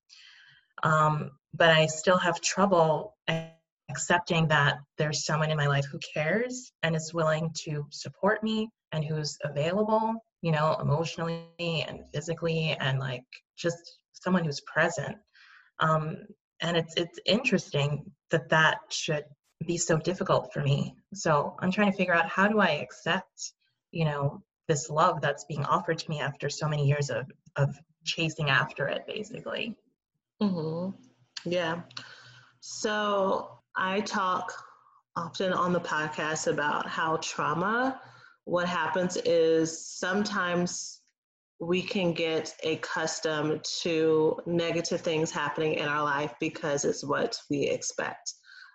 Um, 0.83 1.31
but 1.55 1.71
i 1.71 1.87
still 1.87 2.19
have 2.19 2.41
trouble 2.41 3.17
accepting 3.91 4.49
that 4.49 4.79
there's 4.99 5.25
someone 5.25 5.51
in 5.51 5.57
my 5.57 5.69
life 5.69 5.85
who 5.91 6.01
cares 6.13 6.73
and 6.83 6.97
is 6.97 7.15
willing 7.15 7.51
to 7.65 7.87
support 7.91 8.43
me 8.43 8.69
and 8.93 9.05
who's 9.05 9.39
available 9.45 10.15
you 10.43 10.53
know 10.53 10.77
emotionally 10.81 11.47
and 11.89 12.01
physically 12.13 12.77
and 12.81 12.99
like 12.99 13.25
just 13.57 13.99
someone 14.13 14.45
who's 14.45 14.61
present. 14.61 15.17
Um, 15.81 16.17
and 16.61 16.77
it's 16.77 16.95
it's 16.97 17.19
interesting 17.27 18.11
that 18.31 18.49
that 18.51 18.79
should 18.91 19.25
be 19.67 19.77
so 19.77 19.97
difficult 19.97 20.53
for 20.53 20.63
me. 20.63 20.95
So 21.15 21.57
i'm 21.61 21.71
trying 21.71 21.91
to 21.91 21.97
figure 21.97 22.15
out 22.15 22.29
how 22.29 22.49
do 22.49 22.61
i 22.61 22.71
accept 22.71 23.53
you 23.95 24.05
know 24.05 24.43
this 24.67 24.91
love 24.91 25.21
that's 25.21 25.45
being 25.45 25.65
offered 25.65 25.99
to 25.99 26.11
me 26.11 26.21
after 26.21 26.49
so 26.49 26.69
many 26.69 26.87
years 26.87 27.11
of 27.11 27.31
of 27.57 27.75
chasing 28.05 28.51
after 28.51 28.89
it 28.89 29.07
basically. 29.07 29.75
Mm-hmm. 30.43 30.91
yeah. 31.51 31.83
So 32.61 33.51
i 33.77 34.01
talk 34.01 34.53
often 35.17 35.53
on 35.53 35.73
the 35.73 35.81
podcast 35.81 36.47
about 36.53 36.89
how 36.89 37.17
trauma 37.19 38.01
what 38.45 38.69
happens 38.69 39.17
is 39.25 39.87
sometimes 39.87 41.01
we 41.61 41.81
can 41.81 42.13
get 42.13 42.55
accustomed 42.65 43.65
to 43.83 44.39
negative 44.45 45.01
things 45.01 45.31
happening 45.31 45.75
in 45.75 45.89
our 45.89 46.03
life 46.03 46.35
because 46.41 46.85
it's 46.85 47.05
what 47.05 47.37
we 47.49 47.63
expect 47.63 48.35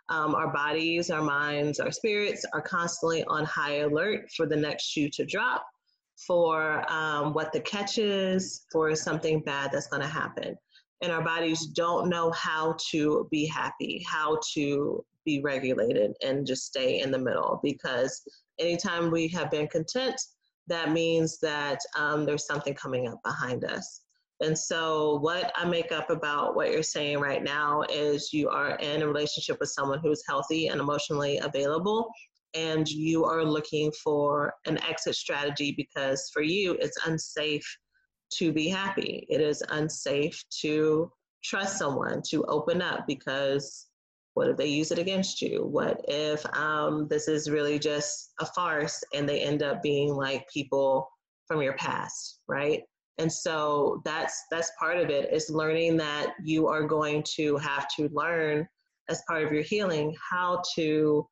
um, 0.09 0.35
our 0.35 0.51
bodies, 0.51 1.09
our 1.09 1.21
minds, 1.21 1.79
our 1.79 1.91
spirits 1.91 2.45
are 2.53 2.61
constantly 2.61 3.23
on 3.25 3.45
high 3.45 3.79
alert 3.79 4.29
for 4.35 4.45
the 4.45 4.55
next 4.55 4.85
shoe 4.85 5.09
to 5.09 5.25
drop, 5.25 5.65
for 6.27 6.83
um, 6.91 7.33
what 7.33 7.53
the 7.53 7.59
catch 7.61 7.97
is, 7.97 8.65
for 8.71 8.95
something 8.95 9.41
bad 9.41 9.71
that's 9.71 9.87
going 9.87 10.01
to 10.01 10.07
happen. 10.07 10.55
And 11.01 11.11
our 11.11 11.23
bodies 11.23 11.67
don't 11.67 12.09
know 12.09 12.31
how 12.31 12.75
to 12.91 13.27
be 13.31 13.45
happy, 13.45 14.03
how 14.05 14.39
to 14.53 15.05
be 15.25 15.41
regulated, 15.41 16.13
and 16.25 16.45
just 16.45 16.65
stay 16.65 17.01
in 17.01 17.11
the 17.11 17.17
middle. 17.19 17.59
Because 17.63 18.21
anytime 18.59 19.11
we 19.11 19.27
have 19.29 19.49
been 19.51 19.67
content, 19.67 20.19
that 20.67 20.91
means 20.91 21.39
that 21.39 21.79
um, 21.97 22.25
there's 22.25 22.45
something 22.45 22.73
coming 22.73 23.07
up 23.07 23.19
behind 23.23 23.63
us. 23.63 24.01
And 24.41 24.57
so, 24.57 25.17
what 25.19 25.51
I 25.55 25.65
make 25.65 25.91
up 25.91 26.09
about 26.09 26.55
what 26.55 26.71
you're 26.71 26.81
saying 26.81 27.19
right 27.19 27.43
now 27.43 27.83
is 27.89 28.31
you 28.31 28.49
are 28.49 28.75
in 28.77 29.01
a 29.01 29.07
relationship 29.07 29.57
with 29.59 29.69
someone 29.69 29.99
who's 29.99 30.23
healthy 30.27 30.67
and 30.67 30.79
emotionally 30.79 31.39
available, 31.39 32.09
and 32.53 32.87
you 32.87 33.25
are 33.25 33.43
looking 33.43 33.91
for 34.03 34.53
an 34.65 34.81
exit 34.83 35.15
strategy 35.15 35.73
because 35.75 36.29
for 36.33 36.41
you, 36.41 36.73
it's 36.79 37.05
unsafe 37.05 37.65
to 38.33 38.53
be 38.53 38.69
happy. 38.69 39.25
It 39.29 39.41
is 39.41 39.63
unsafe 39.69 40.41
to 40.61 41.11
trust 41.43 41.77
someone, 41.77 42.21
to 42.29 42.43
open 42.45 42.81
up 42.81 43.05
because 43.07 43.87
what 44.33 44.47
if 44.47 44.57
they 44.57 44.67
use 44.67 44.91
it 44.91 44.99
against 44.99 45.41
you? 45.41 45.65
What 45.65 45.99
if 46.07 46.45
um, 46.55 47.07
this 47.09 47.27
is 47.27 47.49
really 47.49 47.79
just 47.79 48.31
a 48.39 48.45
farce 48.45 49.03
and 49.13 49.27
they 49.27 49.41
end 49.41 49.63
up 49.63 49.81
being 49.81 50.13
like 50.13 50.47
people 50.47 51.09
from 51.47 51.61
your 51.61 51.73
past, 51.73 52.39
right? 52.47 52.83
And 53.19 53.31
so 53.31 54.01
that's 54.05 54.45
that's 54.49 54.71
part 54.79 54.97
of 54.97 55.09
it 55.09 55.31
is 55.31 55.49
learning 55.49 55.97
that 55.97 56.33
you 56.43 56.67
are 56.67 56.83
going 56.83 57.23
to 57.35 57.57
have 57.57 57.87
to 57.97 58.09
learn 58.11 58.67
as 59.09 59.21
part 59.27 59.43
of 59.43 59.51
your 59.51 59.63
healing 59.63 60.15
how 60.31 60.61
to 60.75 61.27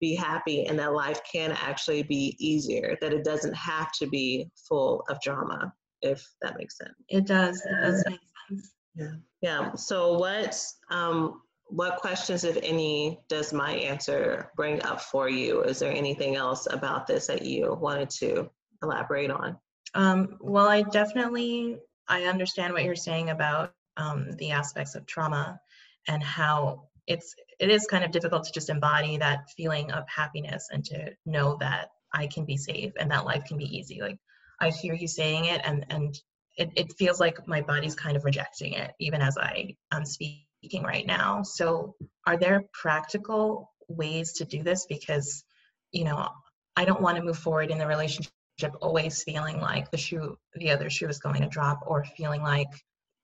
be 0.00 0.14
happy 0.14 0.66
and 0.66 0.78
that 0.78 0.92
life 0.92 1.20
can 1.30 1.52
actually 1.52 2.02
be 2.02 2.36
easier 2.38 2.96
that 3.00 3.12
it 3.12 3.24
doesn't 3.24 3.54
have 3.54 3.90
to 3.92 4.06
be 4.06 4.48
full 4.68 5.04
of 5.08 5.20
drama 5.20 5.72
if 6.02 6.28
that 6.42 6.58
makes 6.58 6.76
sense. 6.76 6.94
It 7.08 7.26
does 7.26 7.64
it 7.64 7.80
does 7.80 8.04
make 8.08 8.20
sense. 8.50 8.72
Yeah. 8.94 9.14
Yeah. 9.40 9.74
So 9.74 10.18
what 10.18 10.60
um 10.90 11.40
what 11.66 11.96
questions 11.96 12.44
if 12.44 12.58
any 12.62 13.20
does 13.28 13.52
my 13.52 13.72
answer 13.72 14.50
bring 14.56 14.82
up 14.82 15.00
for 15.00 15.30
you? 15.30 15.62
Is 15.62 15.78
there 15.78 15.92
anything 15.92 16.36
else 16.36 16.66
about 16.70 17.06
this 17.06 17.28
that 17.28 17.42
you 17.42 17.74
wanted 17.80 18.10
to 18.10 18.50
elaborate 18.82 19.30
on 19.30 19.56
um, 19.94 20.36
well, 20.40 20.68
I 20.68 20.82
definitely 20.82 21.78
I 22.08 22.24
understand 22.24 22.72
what 22.72 22.84
you're 22.84 22.96
saying 22.96 23.30
about 23.30 23.72
um, 23.96 24.32
the 24.38 24.52
aspects 24.52 24.94
of 24.94 25.06
trauma 25.06 25.60
and 26.08 26.22
how 26.22 26.88
it's 27.06 27.34
it 27.60 27.70
is 27.70 27.86
kind 27.86 28.04
of 28.04 28.10
difficult 28.10 28.44
to 28.44 28.52
just 28.52 28.70
embody 28.70 29.16
that 29.18 29.50
feeling 29.56 29.90
of 29.92 30.04
happiness 30.08 30.68
and 30.72 30.84
to 30.86 31.12
know 31.26 31.56
that 31.60 31.88
I 32.12 32.26
can 32.26 32.44
be 32.44 32.56
safe 32.56 32.92
and 32.98 33.10
that 33.10 33.24
life 33.24 33.44
can 33.46 33.58
be 33.58 33.76
easy. 33.76 34.00
Like 34.00 34.18
I 34.60 34.70
hear 34.70 34.94
you 34.94 35.08
saying 35.08 35.46
it 35.46 35.60
and 35.64 35.86
and 35.90 36.18
it, 36.56 36.70
it 36.76 36.92
feels 36.98 37.20
like 37.20 37.46
my 37.46 37.60
body's 37.62 37.94
kind 37.94 38.16
of 38.16 38.24
rejecting 38.24 38.74
it 38.74 38.92
even 39.00 39.22
as 39.22 39.38
I 39.38 39.76
am 39.92 40.04
speaking 40.04 40.82
right 40.82 41.06
now. 41.06 41.42
So 41.42 41.94
are 42.26 42.36
there 42.36 42.64
practical 42.72 43.70
ways 43.88 44.34
to 44.34 44.44
do 44.44 44.62
this? 44.62 44.86
Because, 44.86 45.44
you 45.92 46.04
know, 46.04 46.28
I 46.76 46.84
don't 46.84 47.00
want 47.00 47.16
to 47.16 47.22
move 47.22 47.38
forward 47.38 47.70
in 47.70 47.78
the 47.78 47.86
relationship 47.86 48.32
always 48.80 49.22
feeling 49.22 49.60
like 49.60 49.90
the 49.90 49.96
shoe 49.96 50.36
the 50.54 50.70
other 50.70 50.90
shoe 50.90 51.08
is 51.08 51.18
going 51.18 51.42
to 51.42 51.48
drop 51.48 51.80
or 51.86 52.04
feeling 52.16 52.42
like 52.42 52.68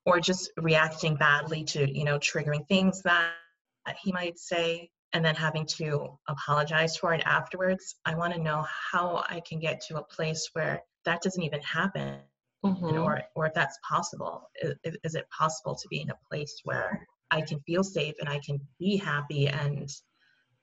or 0.08 0.20
just 0.20 0.50
reacting 0.56 1.16
badly 1.16 1.64
to, 1.64 1.90
you 1.90 2.04
know, 2.04 2.18
triggering 2.18 2.66
things 2.66 3.02
that 3.02 3.32
he 4.02 4.10
might 4.10 4.38
say 4.38 4.90
and 5.12 5.24
then 5.24 5.34
having 5.34 5.66
to 5.66 6.18
apologize 6.28 6.96
for 6.96 7.12
it 7.12 7.22
afterwards. 7.26 7.96
I 8.04 8.14
want 8.14 8.32
to 8.34 8.40
know 8.40 8.64
how 8.92 9.24
I 9.28 9.42
can 9.46 9.58
get 9.58 9.82
to 9.88 9.98
a 9.98 10.04
place 10.04 10.48
where 10.54 10.82
that 11.04 11.22
doesn't 11.22 11.42
even 11.42 11.60
happen 11.60 12.20
mm-hmm. 12.64 12.98
or 12.98 13.22
or 13.34 13.46
if 13.46 13.54
that's 13.54 13.78
possible. 13.88 14.50
Is, 14.62 14.96
is 15.04 15.14
it 15.14 15.26
possible 15.30 15.74
to 15.74 15.88
be 15.88 16.00
in 16.00 16.10
a 16.10 16.18
place 16.30 16.60
where 16.64 17.06
I 17.30 17.42
can 17.42 17.60
feel 17.60 17.84
safe 17.84 18.14
and 18.20 18.28
I 18.28 18.40
can 18.44 18.60
be 18.78 18.96
happy 18.96 19.48
and 19.48 19.88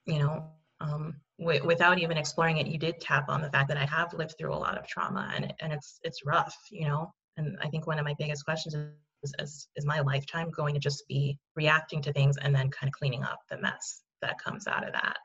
you 0.06 0.18
know 0.18 0.44
um, 0.80 1.14
w- 1.38 1.64
without 1.64 1.98
even 1.98 2.16
exploring 2.16 2.58
it, 2.58 2.66
you 2.66 2.78
did 2.78 3.00
tap 3.00 3.28
on 3.28 3.42
the 3.42 3.50
fact 3.50 3.68
that 3.68 3.78
I 3.78 3.86
have 3.86 4.12
lived 4.12 4.34
through 4.38 4.54
a 4.54 4.56
lot 4.56 4.78
of 4.78 4.86
trauma 4.86 5.30
and 5.34 5.52
and 5.60 5.72
it's 5.72 6.00
it's 6.02 6.24
rough, 6.24 6.56
you 6.70 6.86
know. 6.86 7.12
And 7.36 7.56
I 7.62 7.68
think 7.68 7.86
one 7.86 7.98
of 7.98 8.04
my 8.04 8.14
biggest 8.18 8.44
questions 8.44 8.74
is 8.74 9.34
is, 9.38 9.68
is 9.76 9.84
my 9.84 10.00
lifetime 10.00 10.50
going 10.50 10.74
to 10.74 10.80
just 10.80 11.06
be 11.08 11.38
reacting 11.54 12.02
to 12.02 12.12
things 12.12 12.36
and 12.36 12.54
then 12.54 12.70
kind 12.70 12.88
of 12.88 12.92
cleaning 12.92 13.24
up 13.24 13.40
the 13.50 13.58
mess 13.58 14.02
that 14.22 14.38
comes 14.38 14.66
out 14.66 14.86
of 14.86 14.92
that? 14.92 15.16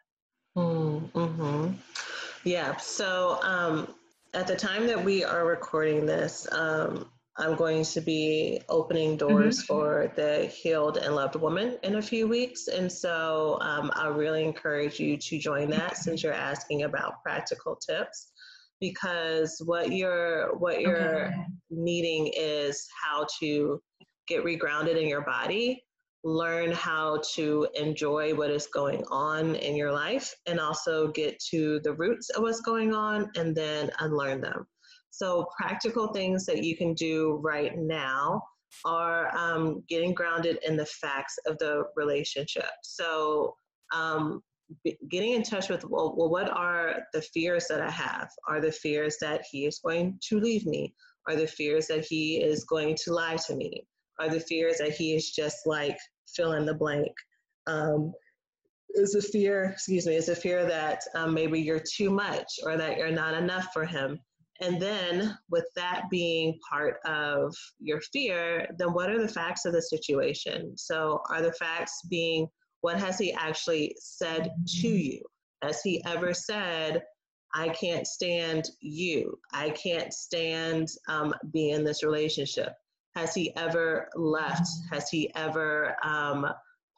Mm-hmm. 0.58 1.74
Yeah. 2.44 2.76
So 2.78 3.40
um, 3.44 3.94
at 4.34 4.48
the 4.48 4.56
time 4.56 4.88
that 4.88 5.04
we 5.04 5.24
are 5.24 5.46
recording 5.46 6.06
this, 6.06 6.48
um, 6.52 7.10
I'm 7.42 7.56
going 7.56 7.84
to 7.84 8.02
be 8.02 8.62
opening 8.70 9.18
doors 9.18 9.58
mm-hmm. 9.58 9.68
for 9.68 10.14
the 10.16 10.46
healed 10.46 10.98
and 10.98 11.16
loved 11.16 11.36
woman 11.36 11.78
in 11.84 11.96
a 11.96 12.02
few 12.02 12.28
weeks. 12.28 12.68
And 12.68 12.92
so 12.92 13.58
um, 13.62 13.92
I 13.96 14.08
really 14.08 14.44
encourage 14.44 15.00
you 15.00 15.18
to 15.18 15.40
join 15.40 15.70
that 15.72 15.98
since 15.98 16.24
you're 16.24 16.34
asking 16.34 16.84
about 16.84 17.22
practical 17.24 17.76
tips 17.76 18.32
because 18.80 19.62
what 19.66 19.92
you're 19.92 20.58
what 20.58 20.82
you're 20.82 21.28
okay. 21.28 21.36
needing 21.70 22.32
is 22.36 22.88
how 23.04 23.28
to 23.40 23.82
get 24.28 24.44
regrounded 24.44 25.00
in 25.00 25.08
your 25.08 25.22
body 25.22 25.84
learn 26.24 26.72
how 26.72 27.20
to 27.34 27.68
enjoy 27.76 28.34
what 28.34 28.52
is 28.52 28.68
going 28.68 29.04
on 29.10 29.56
in 29.56 29.76
your 29.76 29.92
life 29.92 30.36
and 30.46 30.60
also 30.60 31.08
get 31.12 31.40
to 31.40 31.80
the 31.84 31.94
roots 31.94 32.30
of 32.30 32.44
what's 32.44 32.62
going 32.62 32.94
on 32.94 33.30
and 33.36 33.56
then 33.56 33.90
unlearn 34.00 34.40
them. 34.40 34.68
So, 35.12 35.48
practical 35.58 36.08
things 36.14 36.46
that 36.46 36.64
you 36.64 36.76
can 36.76 36.94
do 36.94 37.40
right 37.44 37.78
now 37.78 38.42
are 38.86 39.36
um, 39.38 39.84
getting 39.88 40.14
grounded 40.14 40.60
in 40.66 40.76
the 40.78 40.86
facts 40.86 41.36
of 41.46 41.58
the 41.60 41.84
relationship. 41.96 42.72
So, 42.84 43.56
um, 43.94 44.42
getting 45.10 45.34
in 45.34 45.44
touch 45.44 45.70
with 45.70 45.84
well, 45.86 46.16
well, 46.18 46.30
what 46.30 46.50
are 46.50 47.04
the 47.14 47.22
fears 47.22 47.68
that 47.68 47.82
I 47.82 47.92
have? 47.92 48.30
Are 48.48 48.62
the 48.62 48.72
fears 48.72 49.18
that 49.22 49.44
he 49.50 49.66
is 49.66 49.80
going 49.80 50.18
to 50.30 50.40
leave 50.40 50.66
me? 50.66 50.94
Are 51.28 51.36
the 51.36 51.48
fears 51.48 51.88
that 51.88 52.06
he 52.06 52.42
is 52.42 52.64
going 52.64 52.96
to 53.04 53.14
lie 53.14 53.38
to 53.48 53.56
me? 53.56 53.86
Are 54.20 54.30
the 54.30 54.40
fears 54.40 54.78
that 54.78 54.92
he 54.92 55.14
is 55.14 55.32
just 55.32 55.68
like 55.68 55.98
fill 56.36 56.54
in 56.54 56.66
the 56.66 56.74
blank. 56.74 57.12
Um, 57.68 58.14
is 58.94 59.16
a 59.16 59.22
fear, 59.22 59.72
excuse 59.74 60.06
me, 60.06 60.16
is 60.16 60.30
a 60.30 60.36
fear 60.36 60.66
that 60.66 61.02
um, 61.16 61.34
maybe 61.34 61.62
you're 61.62 61.80
too 61.80 62.10
much 62.10 62.60
or 62.64 62.76
that 62.78 62.98
you're 62.98 63.12
not 63.12 63.34
enough 63.34 63.68
for 63.74 63.86
him. 63.86 64.20
And 64.62 64.80
then, 64.80 65.38
with 65.50 65.66
that 65.76 66.04
being 66.12 66.60
part 66.70 66.98
of 67.06 67.56
your 67.80 68.00
fear, 68.14 68.68
then 68.78 68.94
what 68.94 69.10
are 69.10 69.20
the 69.20 69.28
facts 69.28 69.66
of 69.66 69.74
the 69.74 69.82
situation? 69.82 70.78
So, 70.78 71.22
are 71.30 71.42
the 71.42 71.54
facts 71.54 72.02
being 72.10 72.48
what 72.82 73.00
has 73.00 73.18
he 73.18 73.34
actually 73.34 73.96
said 74.00 74.52
to 74.82 74.88
you? 74.88 75.22
Has 75.64 75.82
he 75.82 76.04
ever 76.06 76.34
said, 76.34 77.04
I 77.54 77.70
can't 77.70 78.08
stand 78.08 78.70
you? 78.80 79.38
I 79.54 79.70
can't 79.72 80.14
stand 80.14 80.90
um, 81.08 81.34
being 81.52 81.76
in 81.76 81.84
this 81.84 82.04
relationship? 82.04 82.74
Has 83.16 83.34
he 83.36 83.56
ever 83.56 84.10
left? 84.16 84.68
Has 84.92 85.10
he 85.10 85.32
ever 85.36 85.96
um, 86.04 86.48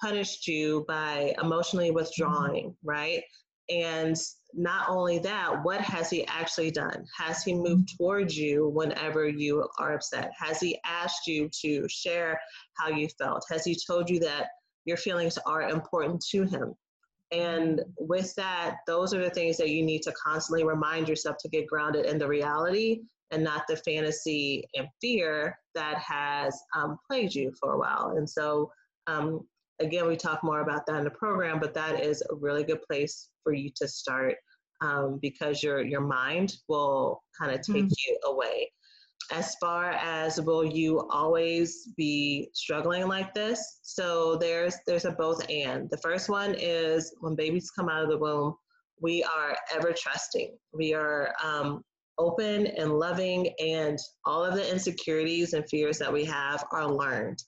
punished 0.01 0.47
you 0.47 0.85
by 0.87 1.33
emotionally 1.41 1.91
withdrawing, 1.91 2.75
right? 2.83 3.23
And 3.69 4.15
not 4.55 4.89
only 4.89 5.19
that, 5.19 5.63
what 5.63 5.81
has 5.81 6.09
he 6.09 6.25
actually 6.27 6.71
done? 6.71 7.05
Has 7.17 7.43
he 7.43 7.53
moved 7.53 7.97
towards 7.97 8.37
you 8.37 8.69
whenever 8.69 9.27
you 9.27 9.67
are 9.79 9.93
upset? 9.93 10.31
Has 10.37 10.59
he 10.59 10.79
asked 10.85 11.27
you 11.27 11.49
to 11.61 11.87
share 11.89 12.39
how 12.77 12.89
you 12.89 13.07
felt? 13.17 13.43
Has 13.49 13.65
he 13.65 13.77
told 13.87 14.09
you 14.09 14.19
that 14.19 14.47
your 14.85 14.97
feelings 14.97 15.37
are 15.45 15.63
important 15.69 16.23
to 16.31 16.43
him? 16.43 16.75
And 17.31 17.81
with 17.97 18.33
that, 18.35 18.77
those 18.85 19.13
are 19.13 19.23
the 19.23 19.29
things 19.29 19.57
that 19.57 19.69
you 19.69 19.83
need 19.83 20.03
to 20.03 20.11
constantly 20.11 20.63
remind 20.63 21.09
yourself 21.09 21.37
to 21.39 21.49
get 21.49 21.67
grounded 21.67 22.05
in 22.05 22.19
the 22.19 22.27
reality 22.27 23.01
and 23.31 23.43
not 23.43 23.63
the 23.67 23.77
fantasy 23.77 24.63
and 24.75 24.87
fear 25.01 25.57
that 25.73 25.97
has 25.97 26.61
um, 26.75 26.99
plagued 27.07 27.33
you 27.33 27.51
for 27.59 27.73
a 27.73 27.79
while. 27.79 28.13
And 28.17 28.29
so, 28.29 28.71
um, 29.07 29.41
again, 29.79 30.07
we 30.07 30.15
talk 30.15 30.43
more 30.43 30.61
about 30.61 30.85
that 30.87 30.97
in 30.97 31.03
the 31.03 31.11
program, 31.11 31.59
but 31.59 31.73
that 31.73 32.03
is 32.03 32.21
a 32.29 32.35
really 32.35 32.63
good 32.63 32.81
place 32.83 33.29
for 33.43 33.53
you 33.53 33.69
to 33.75 33.87
start 33.87 34.35
um, 34.81 35.19
because 35.21 35.63
your 35.63 35.81
your 35.81 36.01
mind 36.01 36.55
will 36.67 37.23
kind 37.39 37.51
of 37.51 37.61
take 37.61 37.85
mm-hmm. 37.85 37.87
you 38.07 38.19
away. 38.25 38.71
As 39.31 39.55
far 39.55 39.91
as 39.91 40.39
will 40.41 40.65
you 40.65 41.07
always 41.09 41.87
be 41.95 42.49
struggling 42.53 43.07
like 43.07 43.33
this? 43.33 43.79
So 43.81 44.35
there's 44.35 44.75
there's 44.85 45.05
a 45.05 45.11
both 45.11 45.49
and. 45.49 45.89
The 45.89 45.97
first 45.97 46.29
one 46.29 46.55
is 46.57 47.13
when 47.21 47.35
babies 47.35 47.71
come 47.71 47.89
out 47.89 48.03
of 48.03 48.09
the 48.09 48.17
womb, 48.17 48.55
we 49.01 49.23
are 49.23 49.55
ever 49.73 49.93
trusting. 49.93 50.57
We 50.73 50.93
are 50.93 51.33
um, 51.41 51.83
open 52.17 52.67
and 52.67 52.99
loving, 52.99 53.53
and 53.59 53.97
all 54.25 54.43
of 54.43 54.55
the 54.55 54.69
insecurities 54.69 55.53
and 55.53 55.67
fears 55.69 55.97
that 55.99 56.11
we 56.11 56.25
have 56.25 56.63
are 56.71 56.87
learned, 56.87 57.41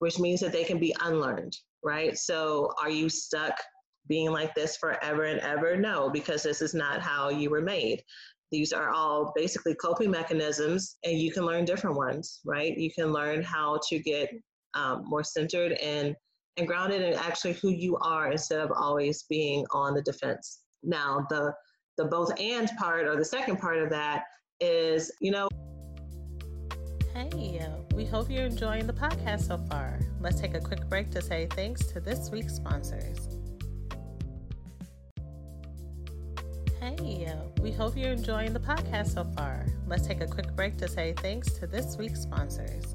which 0.00 0.18
means 0.18 0.40
that 0.40 0.52
they 0.52 0.64
can 0.64 0.78
be 0.78 0.94
unlearned, 1.00 1.56
right? 1.82 2.16
So, 2.16 2.72
are 2.80 2.90
you 2.90 3.08
stuck 3.08 3.54
being 4.08 4.30
like 4.30 4.54
this 4.54 4.76
forever 4.76 5.24
and 5.24 5.40
ever? 5.40 5.76
No, 5.76 6.10
because 6.10 6.42
this 6.42 6.62
is 6.62 6.74
not 6.74 7.00
how 7.00 7.28
you 7.28 7.50
were 7.50 7.60
made. 7.60 8.02
These 8.50 8.72
are 8.72 8.90
all 8.90 9.32
basically 9.34 9.74
coping 9.76 10.10
mechanisms, 10.10 10.96
and 11.04 11.18
you 11.18 11.32
can 11.32 11.46
learn 11.46 11.64
different 11.64 11.96
ones, 11.96 12.40
right? 12.44 12.76
You 12.76 12.92
can 12.92 13.12
learn 13.12 13.42
how 13.42 13.80
to 13.88 13.98
get 13.98 14.30
um, 14.74 15.04
more 15.06 15.24
centered 15.24 15.72
and 15.72 16.14
and 16.58 16.66
grounded 16.66 17.00
in 17.00 17.14
actually 17.14 17.54
who 17.54 17.70
you 17.70 17.96
are 17.98 18.30
instead 18.30 18.60
of 18.60 18.70
always 18.72 19.22
being 19.22 19.64
on 19.70 19.94
the 19.94 20.02
defense. 20.02 20.60
Now, 20.82 21.26
the 21.30 21.54
the 21.98 22.04
both 22.04 22.38
and 22.40 22.70
part 22.78 23.06
or 23.06 23.16
the 23.16 23.24
second 23.24 23.58
part 23.58 23.78
of 23.78 23.90
that 23.90 24.24
is, 24.60 25.10
you 25.20 25.30
know. 25.30 25.48
Hey, 27.14 27.60
uh, 27.60 27.76
we 27.94 28.06
hope 28.06 28.30
you're 28.30 28.46
enjoying 28.46 28.86
the 28.86 28.92
podcast 28.94 29.46
so 29.46 29.58
far. 29.68 30.00
Let's 30.18 30.40
take 30.40 30.54
a 30.54 30.60
quick 30.60 30.88
break 30.88 31.10
to 31.10 31.20
say 31.20 31.46
thanks 31.50 31.84
to 31.88 32.00
this 32.00 32.30
week's 32.30 32.54
sponsors. 32.54 33.38
Hey, 36.80 37.26
uh, 37.26 37.60
we 37.60 37.70
hope 37.70 37.98
you're 37.98 38.12
enjoying 38.12 38.54
the 38.54 38.60
podcast 38.60 39.12
so 39.12 39.24
far. 39.36 39.66
Let's 39.86 40.06
take 40.06 40.22
a 40.22 40.26
quick 40.26 40.56
break 40.56 40.78
to 40.78 40.88
say 40.88 41.12
thanks 41.18 41.52
to 41.58 41.66
this 41.66 41.98
week's 41.98 42.22
sponsors. 42.22 42.94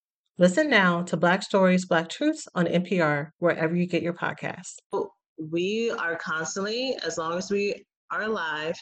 Listen 0.37 0.69
now 0.69 1.03
to 1.03 1.17
Black 1.17 1.43
Stories, 1.43 1.85
Black 1.85 2.09
Truths 2.09 2.47
on 2.55 2.65
NPR, 2.65 3.31
wherever 3.39 3.75
you 3.75 3.85
get 3.85 4.01
your 4.01 4.13
podcasts. 4.13 4.75
Oh, 4.93 5.11
we 5.37 5.91
are 5.91 6.15
constantly, 6.15 6.97
as 7.05 7.17
long 7.17 7.37
as 7.37 7.51
we 7.51 7.85
are 8.11 8.23
alive, 8.23 8.75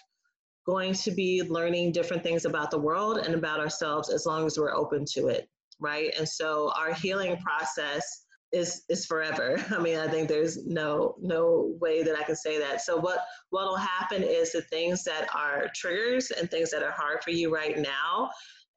going 0.66 0.94
to 0.94 1.12
be 1.12 1.42
learning 1.42 1.92
different 1.92 2.22
things 2.22 2.46
about 2.46 2.70
the 2.70 2.78
world 2.78 3.18
and 3.18 3.34
about 3.34 3.60
ourselves 3.60 4.10
as 4.10 4.26
long 4.26 4.46
as 4.46 4.58
we're 4.58 4.76
open 4.76 5.04
to 5.14 5.28
it, 5.28 5.50
right? 5.80 6.14
And 6.18 6.30
so 6.30 6.72
our 6.78 6.94
healing 6.94 7.38
process 7.38 8.26
is 8.52 8.84
is 8.90 9.06
forever. 9.06 9.58
I 9.72 9.80
mean, 9.80 9.98
I 9.98 10.08
think 10.08 10.28
there's 10.28 10.66
no 10.66 11.16
no 11.20 11.76
way 11.82 12.04
that 12.04 12.16
I 12.16 12.24
can 12.24 12.36
say 12.36 12.60
that. 12.60 12.82
So 12.82 12.98
what 12.98 13.26
what'll 13.50 13.76
happen 13.76 14.24
is 14.24 14.52
the 14.52 14.62
things 14.62 15.04
that 15.06 15.28
are 15.36 15.66
triggers 15.76 16.32
and 16.32 16.50
things 16.50 16.70
that 16.72 16.84
are 16.84 16.92
hard 16.92 17.24
for 17.24 17.32
you 17.32 17.54
right 17.54 17.78
now, 17.78 18.30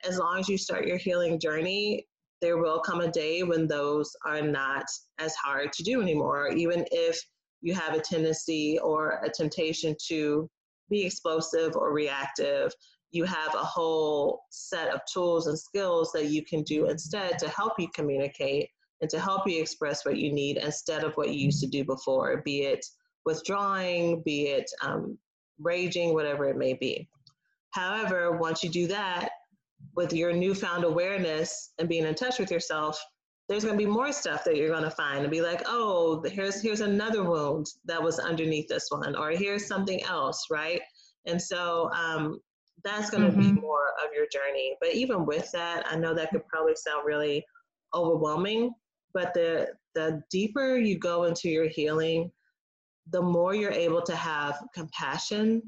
as 0.08 0.18
long 0.18 0.40
as 0.40 0.48
you 0.48 0.56
start 0.56 0.86
your 0.86 0.98
healing 0.98 1.38
journey, 1.38 2.06
there 2.42 2.58
will 2.58 2.80
come 2.80 3.00
a 3.00 3.10
day 3.10 3.44
when 3.44 3.66
those 3.66 4.14
are 4.26 4.42
not 4.42 4.84
as 5.18 5.34
hard 5.36 5.72
to 5.72 5.82
do 5.82 6.02
anymore. 6.02 6.48
Even 6.48 6.84
if 6.90 7.18
you 7.62 7.72
have 7.72 7.94
a 7.94 8.00
tendency 8.00 8.78
or 8.80 9.20
a 9.24 9.30
temptation 9.30 9.96
to 10.08 10.50
be 10.90 11.06
explosive 11.06 11.76
or 11.76 11.92
reactive, 11.92 12.72
you 13.12 13.24
have 13.24 13.54
a 13.54 13.58
whole 13.58 14.42
set 14.50 14.92
of 14.92 15.00
tools 15.10 15.46
and 15.46 15.58
skills 15.58 16.10
that 16.12 16.26
you 16.26 16.44
can 16.44 16.62
do 16.64 16.88
instead 16.88 17.38
to 17.38 17.48
help 17.48 17.74
you 17.78 17.88
communicate 17.94 18.68
and 19.00 19.08
to 19.10 19.20
help 19.20 19.46
you 19.46 19.60
express 19.60 20.04
what 20.04 20.18
you 20.18 20.32
need 20.32 20.56
instead 20.56 21.04
of 21.04 21.14
what 21.14 21.28
you 21.28 21.46
used 21.46 21.60
to 21.60 21.68
do 21.68 21.84
before, 21.84 22.42
be 22.44 22.62
it 22.62 22.84
withdrawing, 23.24 24.22
be 24.24 24.48
it 24.48 24.68
um, 24.82 25.16
raging, 25.60 26.12
whatever 26.14 26.46
it 26.46 26.56
may 26.56 26.74
be. 26.74 27.08
However, 27.70 28.36
once 28.36 28.64
you 28.64 28.70
do 28.70 28.88
that, 28.88 29.30
with 29.94 30.12
your 30.12 30.32
newfound 30.32 30.84
awareness 30.84 31.72
and 31.78 31.88
being 31.88 32.06
in 32.06 32.14
touch 32.14 32.38
with 32.38 32.50
yourself, 32.50 33.00
there's 33.48 33.64
going 33.64 33.76
to 33.78 33.84
be 33.84 33.90
more 33.90 34.12
stuff 34.12 34.44
that 34.44 34.56
you're 34.56 34.70
going 34.70 34.84
to 34.84 34.90
find 34.90 35.22
and 35.22 35.30
be 35.30 35.42
like, 35.42 35.62
oh, 35.66 36.22
here's 36.26 36.62
here's 36.62 36.80
another 36.80 37.24
wound 37.24 37.66
that 37.84 38.02
was 38.02 38.18
underneath 38.18 38.68
this 38.68 38.86
one, 38.90 39.16
or 39.16 39.30
here's 39.30 39.66
something 39.66 40.02
else, 40.04 40.46
right? 40.50 40.80
And 41.26 41.40
so 41.40 41.90
um, 41.92 42.40
that's 42.84 43.10
going 43.10 43.24
to 43.24 43.30
mm-hmm. 43.30 43.54
be 43.54 43.60
more 43.60 43.88
of 44.02 44.10
your 44.14 44.26
journey. 44.32 44.76
But 44.80 44.94
even 44.94 45.26
with 45.26 45.50
that, 45.52 45.84
I 45.90 45.96
know 45.96 46.14
that 46.14 46.30
could 46.30 46.46
probably 46.48 46.74
sound 46.76 47.06
really 47.06 47.44
overwhelming 47.94 48.72
but 49.14 49.34
the 49.34 49.68
the 49.94 50.22
deeper 50.30 50.76
you 50.76 50.98
go 50.98 51.24
into 51.24 51.48
your 51.48 51.68
healing 51.68 52.30
the 53.10 53.20
more 53.20 53.54
you're 53.54 53.72
able 53.72 54.02
to 54.02 54.14
have 54.14 54.62
compassion 54.74 55.62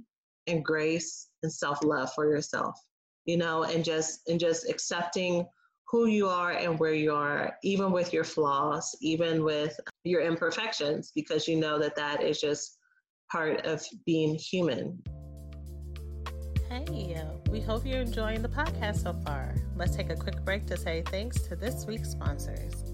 and 0.46 0.64
grace 0.64 1.28
and 1.42 1.52
self-love 1.52 2.12
for 2.14 2.28
yourself 2.28 2.78
you 3.24 3.36
know 3.36 3.64
and 3.64 3.84
just 3.84 4.28
and 4.28 4.38
just 4.38 4.68
accepting 4.68 5.46
who 5.88 6.06
you 6.06 6.28
are 6.28 6.52
and 6.52 6.78
where 6.78 6.94
you 6.94 7.12
are 7.12 7.56
even 7.62 7.92
with 7.92 8.12
your 8.12 8.24
flaws 8.24 8.94
even 9.00 9.44
with 9.44 9.78
your 10.04 10.22
imperfections 10.22 11.12
because 11.14 11.46
you 11.46 11.56
know 11.56 11.78
that 11.78 11.96
that 11.96 12.22
is 12.22 12.40
just 12.40 12.78
part 13.30 13.64
of 13.66 13.82
being 14.06 14.34
human 14.34 15.02
Hey, 16.70 17.22
we 17.50 17.60
hope 17.60 17.86
you're 17.86 18.00
enjoying 18.00 18.42
the 18.42 18.48
podcast 18.48 19.04
so 19.04 19.12
far. 19.24 19.54
Let's 19.76 19.94
take 19.94 20.10
a 20.10 20.16
quick 20.16 20.44
break 20.44 20.66
to 20.66 20.76
say 20.76 21.04
thanks 21.06 21.42
to 21.42 21.54
this 21.54 21.86
week's 21.86 22.10
sponsors. 22.10 22.93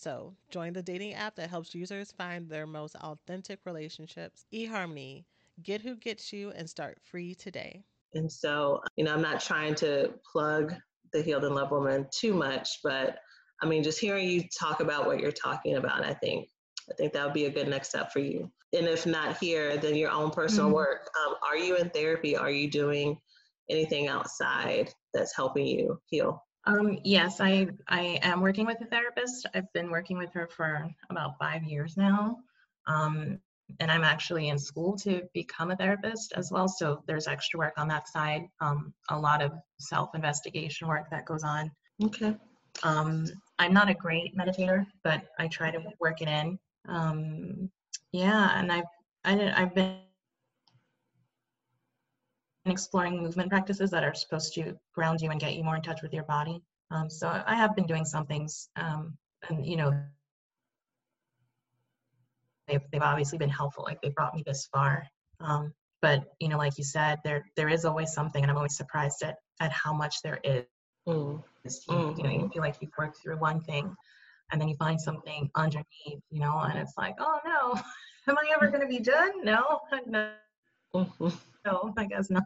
So, 0.00 0.32
join 0.48 0.74
the 0.74 0.82
dating 0.82 1.14
app 1.14 1.34
that 1.34 1.50
helps 1.50 1.74
users 1.74 2.12
find 2.12 2.48
their 2.48 2.68
most 2.68 2.94
authentic 2.94 3.58
relationships. 3.64 4.44
eHarmony, 4.54 5.24
get 5.64 5.80
who 5.80 5.96
gets 5.96 6.32
you 6.32 6.50
and 6.50 6.70
start 6.70 6.98
free 7.02 7.34
today. 7.34 7.82
And 8.14 8.30
so, 8.30 8.80
you 8.94 9.02
know, 9.02 9.12
I'm 9.12 9.20
not 9.20 9.40
trying 9.40 9.74
to 9.76 10.14
plug 10.30 10.72
the 11.12 11.20
Healed 11.20 11.42
and 11.42 11.56
Love 11.56 11.72
Woman 11.72 12.06
too 12.12 12.32
much, 12.32 12.78
but 12.84 13.18
I 13.60 13.66
mean, 13.66 13.82
just 13.82 13.98
hearing 13.98 14.28
you 14.28 14.44
talk 14.56 14.78
about 14.78 15.04
what 15.04 15.18
you're 15.18 15.32
talking 15.32 15.74
about, 15.74 16.04
I 16.04 16.14
think, 16.14 16.48
I 16.88 16.94
think 16.94 17.12
that 17.14 17.24
would 17.24 17.34
be 17.34 17.46
a 17.46 17.50
good 17.50 17.66
next 17.66 17.88
step 17.88 18.12
for 18.12 18.20
you. 18.20 18.48
And 18.72 18.86
if 18.86 19.04
not 19.04 19.38
here, 19.38 19.78
then 19.78 19.96
your 19.96 20.12
own 20.12 20.30
personal 20.30 20.66
mm-hmm. 20.66 20.74
work. 20.74 21.10
Um, 21.26 21.34
are 21.44 21.56
you 21.56 21.76
in 21.76 21.90
therapy? 21.90 22.36
Are 22.36 22.52
you 22.52 22.70
doing 22.70 23.18
anything 23.68 24.06
outside 24.06 24.94
that's 25.12 25.34
helping 25.34 25.66
you 25.66 26.00
heal? 26.06 26.44
Um, 26.68 26.98
yes, 27.02 27.40
I, 27.40 27.68
I 27.88 28.18
am 28.20 28.42
working 28.42 28.66
with 28.66 28.78
a 28.82 28.84
therapist. 28.84 29.46
I've 29.54 29.72
been 29.72 29.90
working 29.90 30.18
with 30.18 30.30
her 30.34 30.46
for 30.54 30.86
about 31.08 31.38
five 31.38 31.64
years 31.64 31.96
now. 31.96 32.36
Um, 32.86 33.40
and 33.80 33.90
I'm 33.90 34.04
actually 34.04 34.50
in 34.50 34.58
school 34.58 34.94
to 34.98 35.22
become 35.32 35.70
a 35.70 35.76
therapist 35.76 36.34
as 36.36 36.52
well. 36.52 36.68
So 36.68 37.02
there's 37.06 37.26
extra 37.26 37.58
work 37.58 37.72
on 37.78 37.88
that 37.88 38.06
side, 38.06 38.48
um, 38.60 38.92
a 39.08 39.18
lot 39.18 39.40
of 39.40 39.52
self 39.78 40.14
investigation 40.14 40.88
work 40.88 41.08
that 41.10 41.24
goes 41.24 41.42
on. 41.42 41.70
Okay. 42.04 42.36
Um, 42.82 43.26
I'm 43.58 43.72
not 43.72 43.88
a 43.88 43.94
great 43.94 44.36
meditator, 44.36 44.86
but 45.04 45.22
I 45.38 45.48
try 45.48 45.70
to 45.70 45.80
work 46.00 46.20
it 46.20 46.28
in. 46.28 46.58
Um, 46.86 47.70
yeah, 48.12 48.58
and 48.58 48.70
I've, 48.70 48.84
I, 49.24 49.30
have 49.30 49.40
i 49.40 49.60
have 49.60 49.74
been 49.74 49.96
exploring 52.70 53.22
movement 53.22 53.50
practices 53.50 53.90
that 53.90 54.04
are 54.04 54.14
supposed 54.14 54.54
to 54.54 54.76
ground 54.94 55.20
you 55.20 55.30
and 55.30 55.40
get 55.40 55.54
you 55.54 55.64
more 55.64 55.76
in 55.76 55.82
touch 55.82 56.02
with 56.02 56.12
your 56.12 56.24
body. 56.24 56.62
Um, 56.90 57.10
so 57.10 57.42
I 57.46 57.54
have 57.54 57.76
been 57.76 57.86
doing 57.86 58.04
some 58.04 58.26
things, 58.26 58.68
um, 58.76 59.16
and 59.48 59.64
you 59.66 59.76
know, 59.76 59.92
they've 62.66 62.80
they've 62.90 63.02
obviously 63.02 63.38
been 63.38 63.50
helpful. 63.50 63.84
Like 63.84 64.00
they 64.00 64.10
brought 64.10 64.34
me 64.34 64.42
this 64.46 64.68
far. 64.72 65.06
Um, 65.40 65.72
but 66.00 66.24
you 66.40 66.48
know, 66.48 66.56
like 66.56 66.78
you 66.78 66.84
said, 66.84 67.18
there 67.24 67.44
there 67.56 67.68
is 67.68 67.84
always 67.84 68.12
something, 68.12 68.42
and 68.42 68.50
I'm 68.50 68.56
always 68.56 68.76
surprised 68.76 69.22
at 69.22 69.36
at 69.60 69.72
how 69.72 69.92
much 69.92 70.22
there 70.22 70.40
is. 70.44 70.64
Mm. 71.06 71.42
You, 71.64 71.70
mm-hmm. 71.90 72.18
you 72.18 72.24
know, 72.24 72.30
you 72.30 72.50
feel 72.52 72.62
like 72.62 72.76
you've 72.80 72.92
worked 72.98 73.18
through 73.22 73.36
one 73.36 73.60
thing, 73.60 73.94
and 74.50 74.60
then 74.60 74.68
you 74.68 74.76
find 74.76 75.00
something 75.00 75.50
underneath, 75.54 76.22
you 76.30 76.40
know, 76.40 76.58
and 76.60 76.78
it's 76.78 76.94
like, 76.96 77.16
oh 77.18 77.38
no, 77.44 77.80
am 78.28 78.38
I 78.38 78.52
ever 78.54 78.68
going 78.68 78.80
to 78.80 78.86
be 78.86 79.00
done? 79.00 79.44
No, 79.44 79.80
no. 80.06 80.30
No, 81.64 81.92
I 81.96 82.06
guess 82.06 82.30
not. 82.30 82.44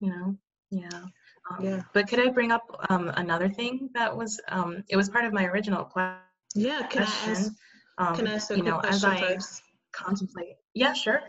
You 0.00 0.10
know, 0.10 0.36
yeah. 0.70 1.02
Um, 1.50 1.64
yeah. 1.64 1.82
But 1.92 2.08
could 2.08 2.20
I 2.20 2.28
bring 2.28 2.52
up 2.52 2.86
um, 2.88 3.10
another 3.16 3.48
thing 3.48 3.90
that 3.94 4.16
was 4.16 4.40
um, 4.48 4.84
it 4.88 4.96
was 4.96 5.08
part 5.08 5.24
of 5.24 5.32
my 5.32 5.44
original 5.46 5.84
question? 5.84 6.20
Yeah. 6.54 6.86
Can 6.86 7.02
I 7.02 7.30
ask? 7.30 7.52
Um, 7.98 8.14
Can 8.14 8.28
I 8.28 8.34
ask 8.34 8.50
a 8.50 8.56
you 8.56 8.62
know, 8.62 8.78
as 8.80 9.04
I 9.04 9.20
first? 9.20 9.62
contemplate. 9.92 10.56
Yeah, 10.74 10.92
sure. 10.92 11.20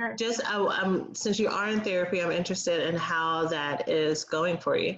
sure. 0.00 0.14
Just 0.16 0.40
I, 0.48 0.56
um, 0.56 1.14
since 1.14 1.38
you 1.38 1.48
are 1.48 1.68
in 1.68 1.80
therapy, 1.80 2.22
I'm 2.22 2.32
interested 2.32 2.88
in 2.88 2.96
how 2.96 3.46
that 3.48 3.88
is 3.88 4.24
going 4.24 4.58
for 4.58 4.76
you. 4.76 4.96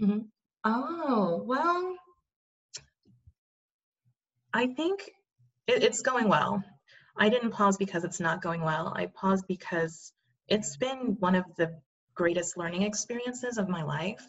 Mm-hmm. 0.00 0.18
Oh 0.64 1.42
well, 1.44 1.96
I 4.52 4.66
think 4.66 5.10
it, 5.66 5.82
it's 5.82 6.02
going 6.02 6.28
well. 6.28 6.62
I 7.16 7.28
didn't 7.28 7.50
pause 7.50 7.76
because 7.76 8.04
it's 8.04 8.20
not 8.20 8.42
going 8.42 8.60
well. 8.60 8.92
I 8.94 9.06
paused 9.06 9.46
because 9.48 10.12
it's 10.48 10.76
been 10.76 11.16
one 11.20 11.34
of 11.34 11.44
the 11.56 11.74
greatest 12.14 12.56
learning 12.56 12.82
experiences 12.82 13.58
of 13.58 13.68
my 13.68 13.82
life. 13.82 14.24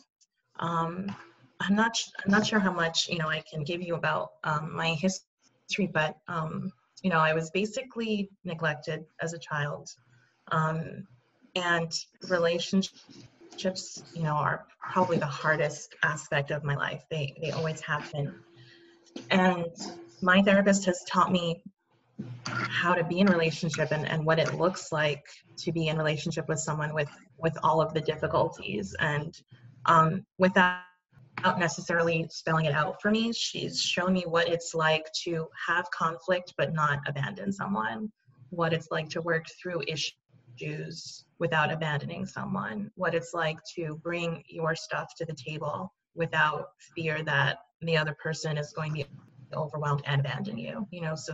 Um, 0.59 1.13
I'm 1.59 1.75
not 1.75 1.97
I'm 2.23 2.31
not 2.31 2.45
sure 2.45 2.59
how 2.59 2.71
much 2.71 3.09
you 3.09 3.17
know 3.17 3.27
I 3.27 3.43
can 3.51 3.63
give 3.63 3.81
you 3.81 3.95
about 3.95 4.31
um, 4.43 4.75
my 4.75 4.89
history, 4.89 5.87
but 5.91 6.17
um, 6.27 6.71
you 7.01 7.09
know 7.09 7.19
I 7.19 7.33
was 7.33 7.49
basically 7.51 8.29
neglected 8.43 9.05
as 9.21 9.33
a 9.33 9.39
child, 9.39 9.89
um, 10.51 11.07
and 11.55 11.91
relationships 12.29 14.03
you 14.13 14.23
know 14.23 14.35
are 14.35 14.65
probably 14.79 15.17
the 15.17 15.25
hardest 15.25 15.95
aspect 16.03 16.51
of 16.51 16.63
my 16.63 16.75
life. 16.75 17.03
They 17.09 17.35
they 17.41 17.51
always 17.51 17.81
have 17.81 18.09
been, 18.11 18.33
and 19.29 19.65
my 20.21 20.41
therapist 20.41 20.85
has 20.85 21.03
taught 21.03 21.31
me 21.31 21.61
how 22.45 22.93
to 22.93 23.03
be 23.03 23.19
in 23.19 23.27
relationship 23.27 23.91
and, 23.91 24.07
and 24.07 24.25
what 24.25 24.39
it 24.39 24.55
looks 24.55 24.91
like 24.91 25.23
to 25.57 25.71
be 25.71 25.87
in 25.87 25.97
relationship 25.97 26.47
with 26.47 26.59
someone 26.59 26.93
with 26.93 27.09
with 27.37 27.57
all 27.63 27.81
of 27.81 27.93
the 27.93 28.01
difficulties. 28.01 28.95
And 28.99 29.39
um, 29.85 30.25
without 30.37 30.81
necessarily 31.57 32.27
spelling 32.29 32.65
it 32.65 32.73
out 32.73 33.01
for 33.01 33.11
me 33.11 33.31
she's 33.31 33.81
shown 33.81 34.11
me 34.11 34.23
what 34.27 34.49
it's 34.49 34.75
like 34.75 35.05
to 35.13 35.47
have 35.67 35.89
conflict 35.91 36.53
but 36.57 36.73
not 36.73 36.99
abandon 37.07 37.51
someone 37.51 38.11
what 38.49 38.73
it's 38.73 38.89
like 38.91 39.07
to 39.09 39.21
work 39.21 39.45
through 39.61 39.81
issues 39.87 41.23
without 41.39 41.71
abandoning 41.71 42.25
someone 42.25 42.91
what 42.95 43.15
it's 43.15 43.33
like 43.33 43.57
to 43.75 43.95
bring 44.03 44.43
your 44.49 44.75
stuff 44.75 45.13
to 45.15 45.25
the 45.25 45.33
table 45.33 45.93
without 46.13 46.71
fear 46.93 47.23
that 47.23 47.59
the 47.81 47.95
other 47.95 48.15
person 48.21 48.57
is 48.57 48.73
going 48.73 48.89
to 48.89 48.95
be 48.95 49.05
overwhelmed 49.53 50.01
and 50.05 50.19
abandon 50.21 50.57
you 50.57 50.87
you 50.91 51.01
know 51.01 51.15
so 51.15 51.33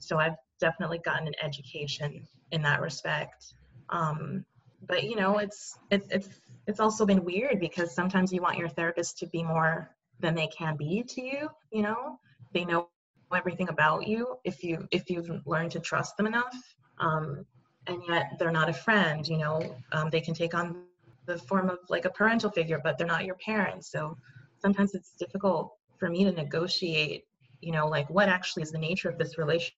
so 0.00 0.18
i've 0.18 0.36
definitely 0.62 1.00
gotten 1.04 1.26
an 1.26 1.34
education 1.42 2.26
in 2.52 2.62
that 2.62 2.80
respect. 2.80 3.54
Um 3.90 4.44
but 4.88 5.04
you 5.04 5.16
know 5.16 5.38
it's 5.38 5.78
it's 5.90 6.08
it's 6.10 6.28
it's 6.68 6.80
also 6.80 7.04
been 7.04 7.24
weird 7.24 7.58
because 7.58 7.94
sometimes 7.94 8.32
you 8.32 8.40
want 8.40 8.58
your 8.58 8.68
therapist 8.68 9.18
to 9.18 9.26
be 9.26 9.42
more 9.42 9.90
than 10.20 10.34
they 10.34 10.46
can 10.46 10.76
be 10.76 11.02
to 11.14 11.20
you 11.20 11.48
you 11.72 11.82
know? 11.82 12.18
They 12.54 12.64
know 12.64 12.88
everything 13.34 13.68
about 13.68 14.06
you 14.06 14.36
if 14.44 14.62
you 14.62 14.86
if 14.90 15.10
you've 15.10 15.30
learned 15.46 15.72
to 15.72 15.80
trust 15.80 16.16
them 16.16 16.26
enough 16.26 16.56
um 16.98 17.44
and 17.88 18.00
yet 18.08 18.24
they're 18.38 18.52
not 18.60 18.68
a 18.68 18.72
friend 18.86 19.26
you 19.26 19.38
know? 19.38 19.56
Um, 19.92 20.10
they 20.10 20.20
can 20.20 20.34
take 20.34 20.54
on 20.54 20.84
the 21.26 21.38
form 21.38 21.68
of 21.70 21.78
like 21.88 22.04
a 22.04 22.10
parental 22.10 22.50
figure 22.50 22.80
but 22.84 22.98
they're 22.98 23.14
not 23.16 23.24
your 23.24 23.38
parents 23.50 23.90
so 23.90 24.16
sometimes 24.64 24.94
it's 24.94 25.12
difficult 25.18 25.72
for 25.98 26.08
me 26.08 26.24
to 26.24 26.32
negotiate 26.32 27.24
you 27.62 27.72
know 27.72 27.86
like 27.86 28.08
what 28.10 28.28
actually 28.28 28.62
is 28.62 28.72
the 28.72 28.78
nature 28.78 29.08
of 29.08 29.16
this 29.18 29.38
relationship 29.38 29.72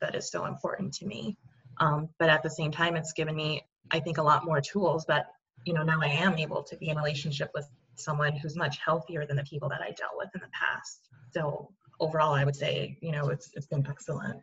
that 0.00 0.14
is 0.14 0.30
so 0.30 0.46
important 0.46 0.92
to 0.94 1.06
me? 1.06 1.36
Um, 1.78 2.08
but 2.18 2.28
at 2.28 2.42
the 2.42 2.50
same 2.50 2.70
time 2.70 2.94
it's 2.96 3.12
given 3.12 3.34
me 3.34 3.62
i 3.90 3.98
think 4.00 4.18
a 4.18 4.22
lot 4.22 4.44
more 4.44 4.60
tools 4.60 5.04
that 5.06 5.26
you 5.64 5.74
know 5.74 5.82
now 5.82 6.00
i 6.00 6.06
am 6.06 6.38
able 6.38 6.62
to 6.62 6.76
be 6.76 6.88
in 6.88 6.96
relationship 6.96 7.50
with 7.54 7.68
someone 7.96 8.32
who's 8.36 8.56
much 8.56 8.78
healthier 8.84 9.26
than 9.26 9.36
the 9.36 9.42
people 9.44 9.68
that 9.68 9.80
i 9.80 9.86
dealt 9.86 10.12
with 10.16 10.28
in 10.34 10.40
the 10.40 10.48
past. 10.52 11.08
So 11.32 11.70
overall 12.00 12.32
i 12.32 12.44
would 12.44 12.56
say 12.56 12.96
you 13.00 13.12
know 13.12 13.28
it's 13.28 13.50
it's 13.54 13.66
been 13.66 13.86
excellent. 13.88 14.40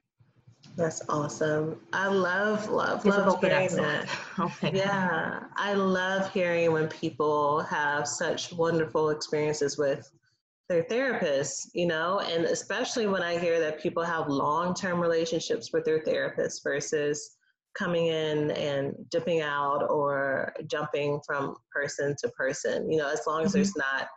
That's 0.77 1.01
awesome. 1.09 1.79
I 1.91 2.07
love, 2.07 2.69
love, 2.69 3.03
love 3.03 3.41
hearing 3.41 3.75
that. 3.75 4.07
Oh 4.37 4.53
yeah, 4.71 5.43
I 5.55 5.73
love 5.73 6.31
hearing 6.31 6.71
when 6.71 6.87
people 6.87 7.61
have 7.63 8.07
such 8.07 8.53
wonderful 8.53 9.09
experiences 9.09 9.77
with 9.77 10.09
their 10.71 10.83
therapists, 10.83 11.67
you 11.73 11.85
know, 11.85 12.19
and 12.19 12.45
especially 12.45 13.05
when 13.05 13.21
I 13.21 13.37
hear 13.37 13.59
that 13.59 13.81
people 13.81 14.03
have 14.03 14.29
long 14.29 14.73
term 14.73 15.01
relationships 15.01 15.71
with 15.73 15.83
their 15.83 15.99
therapists 15.99 16.63
versus 16.63 17.35
coming 17.77 18.07
in 18.07 18.51
and 18.51 18.93
dipping 19.09 19.41
out 19.41 19.89
or 19.89 20.53
jumping 20.67 21.19
from 21.25 21.55
person 21.73 22.15
to 22.21 22.29
person, 22.29 22.89
you 22.89 22.97
know, 22.97 23.09
as 23.09 23.21
long 23.27 23.43
as 23.43 23.49
mm-hmm. 23.49 23.57
there's 23.57 23.75
not 23.75 24.07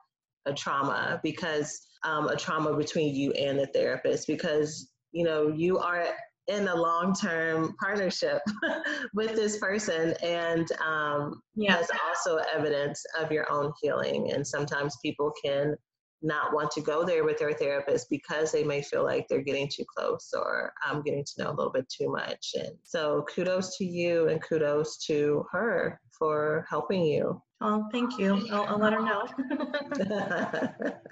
a 0.46 0.52
trauma, 0.52 1.20
because 1.24 1.80
um, 2.04 2.28
a 2.28 2.36
trauma 2.36 2.76
between 2.76 3.14
you 3.14 3.32
and 3.32 3.58
the 3.58 3.66
therapist, 3.68 4.28
because, 4.28 4.90
you 5.10 5.24
know, 5.24 5.48
you 5.48 5.78
are 5.78 6.06
in 6.46 6.68
a 6.68 6.74
long 6.74 7.14
term 7.14 7.74
partnership 7.80 8.40
with 9.14 9.34
this 9.34 9.58
person 9.58 10.14
and 10.22 10.68
um, 10.86 11.40
yeah. 11.56 11.74
that's 11.74 11.90
also 12.06 12.36
evidence 12.54 13.02
of 13.18 13.32
your 13.32 13.50
own 13.50 13.72
healing 13.80 14.30
and 14.32 14.46
sometimes 14.46 14.98
people 15.02 15.32
can 15.42 15.74
not 16.24 16.54
want 16.54 16.70
to 16.72 16.80
go 16.80 17.04
there 17.04 17.22
with 17.22 17.38
their 17.38 17.52
therapist 17.52 18.08
because 18.10 18.50
they 18.50 18.64
may 18.64 18.82
feel 18.82 19.04
like 19.04 19.28
they're 19.28 19.42
getting 19.42 19.68
too 19.68 19.84
close 19.84 20.32
or 20.34 20.72
I'm 20.82 21.02
getting 21.02 21.24
to 21.24 21.42
know 21.42 21.50
a 21.50 21.54
little 21.54 21.72
bit 21.72 21.88
too 21.88 22.10
much. 22.10 22.54
And 22.58 22.70
so 22.82 23.24
kudos 23.32 23.76
to 23.76 23.84
you 23.84 24.28
and 24.28 24.42
kudos 24.42 24.96
to 25.06 25.44
her 25.52 26.00
for 26.18 26.66
helping 26.68 27.04
you. 27.04 27.42
Oh, 27.60 27.86
thank 27.92 28.18
you. 28.18 28.46
I'll, 28.50 28.64
I'll 28.64 28.78
let 28.78 28.94
her 28.94 29.02
know. 29.02 29.26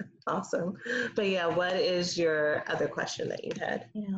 awesome. 0.27 0.73
But 1.15 1.29
yeah, 1.29 1.47
what 1.47 1.73
is 1.75 2.17
your 2.17 2.63
other 2.67 2.87
question 2.87 3.29
that 3.29 3.43
you 3.43 3.51
had? 3.59 3.85
Yeah. 3.93 4.17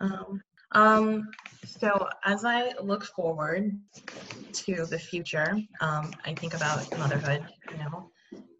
Um, 0.00 0.42
um, 0.72 1.28
so 1.64 2.08
as 2.24 2.44
I 2.44 2.72
look 2.82 3.04
forward 3.04 3.78
to 4.52 4.86
the 4.86 4.98
future, 4.98 5.56
um, 5.80 6.12
I 6.24 6.34
think 6.34 6.54
about 6.54 6.90
motherhood, 6.98 7.46
you 7.70 7.78
know, 7.78 8.10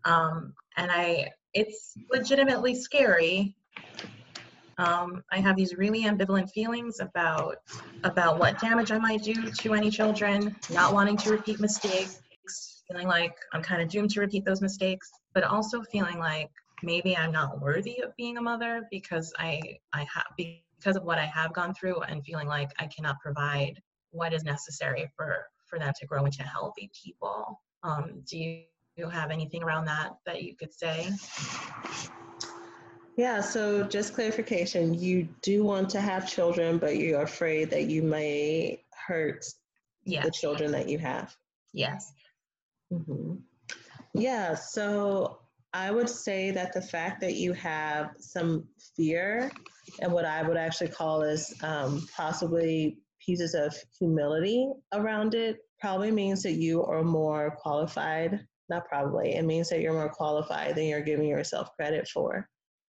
um, 0.05 0.55
and 0.77 0.91
I 0.91 1.31
it's 1.55 1.97
legitimately 2.13 2.75
scary. 2.75 3.57
Um, 4.77 5.23
I 5.31 5.39
have 5.39 5.57
these 5.57 5.77
really 5.77 6.03
ambivalent 6.03 6.51
feelings 6.51 6.99
about 6.99 7.59
about 8.03 8.41
what 8.41 8.61
damage 8.61 8.91
I 8.91 8.99
might 8.99 9.23
do 9.23 9.51
to 9.51 9.75
any 9.75 9.89
children, 9.89 10.57
not 10.71 10.93
wanting 10.93 11.17
to 11.19 11.31
repeat 11.31 11.61
mistakes, 11.61 12.21
feeling 12.89 13.07
like 13.07 13.37
I'm 13.53 13.63
kind 13.63 13.81
of 13.81 13.89
doomed 13.89 14.11
to 14.11 14.21
repeat 14.21 14.45
those 14.45 14.61
mistakes, 14.61 15.11
but 15.33 15.45
also 15.45 15.83
feeling 15.83 16.19
like 16.19 16.51
maybe 16.83 17.17
I'm 17.17 17.31
not 17.31 17.61
worthy 17.61 18.01
of 18.03 18.15
being 18.17 18.37
a 18.37 18.43
mother 18.43 18.83
because 18.91 19.33
I 19.39 19.79
I 19.93 20.07
have 20.13 20.27
because 20.37 20.97
of 20.97 21.05
what 21.05 21.19
I 21.19 21.27
have 21.27 21.53
gone 21.53 21.73
through 21.75 22.01
and 22.03 22.25
feeling 22.25 22.49
like 22.49 22.71
I 22.81 22.89
cannot 22.89 23.21
provide 23.21 23.81
what 24.11 24.35
is 24.35 24.43
necessary 24.43 25.09
for 25.17 25.47
for 25.67 25.79
them 25.79 25.93
to 26.01 26.07
grow 26.07 26.25
into 26.25 26.43
healthy 26.43 26.91
people. 27.01 27.61
Um, 27.85 28.23
do 28.29 28.39
you 28.39 28.65
you 28.97 29.09
have 29.09 29.31
anything 29.31 29.63
around 29.63 29.87
that 29.87 30.17
that 30.27 30.43
you 30.43 30.55
could 30.57 30.73
say? 30.73 31.11
Yeah, 33.17 33.41
so 33.41 33.85
just 33.85 34.15
clarification 34.15 34.95
you 34.95 35.29
do 35.43 35.63
want 35.63 35.89
to 35.91 36.01
have 36.01 36.29
children, 36.29 36.79
but 36.79 36.97
you're 36.97 37.23
afraid 37.23 37.71
that 37.71 37.85
you 37.85 38.03
may 38.03 38.83
hurt 39.07 39.45
yes. 40.05 40.25
the 40.25 40.31
children 40.31 40.73
that 40.73 40.89
you 40.89 40.99
have. 40.99 41.35
Yes. 41.73 42.13
Mm-hmm. 42.93 43.37
Yeah, 44.15 44.55
so 44.55 45.39
I 45.73 45.91
would 45.91 46.09
say 46.09 46.51
that 46.53 46.73
the 46.73 46.83
fact 46.83 47.21
that 47.21 47.35
you 47.35 47.53
have 47.53 48.11
some 48.19 48.67
fear 48.97 49.51
and 50.01 50.13
what 50.13 50.25
I 50.25 50.43
would 50.43 50.57
actually 50.57 50.89
call 50.89 51.23
is 51.23 51.55
um, 51.63 52.07
possibly 52.17 52.99
pieces 53.25 53.55
of 53.55 53.77
humility 53.99 54.69
around 54.93 55.35
it 55.35 55.59
probably 55.81 56.11
means 56.11 56.43
that 56.43 56.53
you 56.53 56.85
are 56.85 57.03
more 57.03 57.57
qualified 57.61 58.47
not 58.69 58.87
probably. 58.87 59.35
It 59.35 59.45
means 59.45 59.69
that 59.69 59.81
you're 59.81 59.93
more 59.93 60.09
qualified 60.09 60.75
than 60.75 60.85
you're 60.85 61.03
giving 61.03 61.29
yourself 61.29 61.69
credit 61.77 62.09
for. 62.09 62.49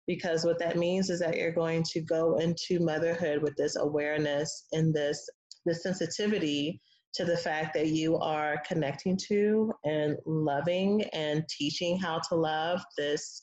Because 0.06 0.44
what 0.44 0.58
that 0.58 0.76
means 0.76 1.10
is 1.10 1.20
that 1.20 1.36
you're 1.36 1.52
going 1.52 1.84
to 1.92 2.00
go 2.00 2.36
into 2.38 2.80
motherhood 2.80 3.42
with 3.42 3.54
this 3.56 3.76
awareness 3.76 4.66
and 4.72 4.92
this 4.94 5.28
this 5.66 5.82
sensitivity 5.82 6.80
to 7.12 7.24
the 7.24 7.36
fact 7.36 7.74
that 7.74 7.88
you 7.88 8.16
are 8.16 8.62
connecting 8.66 9.16
to 9.28 9.72
and 9.84 10.16
loving 10.26 11.02
and 11.12 11.44
teaching 11.48 11.98
how 11.98 12.18
to 12.28 12.34
love 12.34 12.80
this 12.96 13.42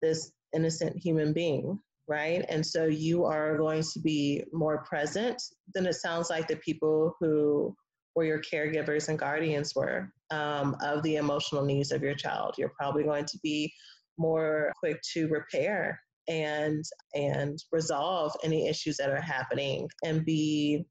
this 0.00 0.32
innocent 0.54 0.96
human 0.96 1.32
being 1.32 1.78
right 2.08 2.44
and 2.48 2.64
so 2.64 2.86
you 2.86 3.24
are 3.24 3.56
going 3.58 3.82
to 3.82 4.00
be 4.00 4.42
more 4.52 4.84
present 4.84 5.40
than 5.74 5.86
it 5.86 5.94
sounds 5.94 6.30
like 6.30 6.48
the 6.48 6.56
people 6.56 7.14
who 7.20 7.74
were 8.14 8.24
your 8.24 8.40
caregivers 8.40 9.08
and 9.08 9.18
guardians 9.18 9.74
were 9.74 10.12
um, 10.32 10.76
of 10.82 11.02
the 11.02 11.16
emotional 11.16 11.64
needs 11.64 11.92
of 11.92 12.02
your 12.02 12.14
child. 12.14 12.54
You're 12.58 12.72
probably 12.76 13.04
going 13.04 13.26
to 13.26 13.38
be 13.42 13.72
more 14.18 14.72
quick 14.80 15.00
to 15.12 15.28
repair 15.28 16.00
and 16.28 16.84
and 17.14 17.58
resolve 17.72 18.32
any 18.44 18.68
issues 18.68 18.96
that 18.96 19.10
are 19.10 19.20
happening 19.20 19.88
and 20.04 20.24
be 20.24 20.84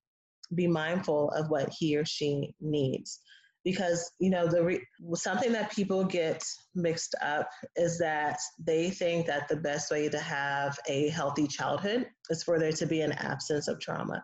be 0.53 0.67
mindful 0.67 1.31
of 1.31 1.49
what 1.49 1.69
he 1.77 1.97
or 1.97 2.05
she 2.05 2.53
needs. 2.59 3.19
because 3.63 4.11
you 4.19 4.29
know 4.29 4.47
the 4.47 4.63
re- 4.63 4.87
something 5.13 5.51
that 5.53 5.71
people 5.71 6.03
get 6.03 6.43
mixed 6.75 7.15
up 7.21 7.49
is 7.75 7.97
that 7.99 8.39
they 8.59 8.89
think 8.89 9.27
that 9.27 9.47
the 9.47 9.55
best 9.55 9.91
way 9.91 10.09
to 10.09 10.19
have 10.19 10.77
a 10.87 11.09
healthy 11.09 11.47
childhood 11.47 12.07
is 12.29 12.43
for 12.43 12.59
there 12.59 12.71
to 12.71 12.85
be 12.85 13.01
an 13.01 13.13
absence 13.13 13.67
of 13.67 13.79
trauma 13.79 14.23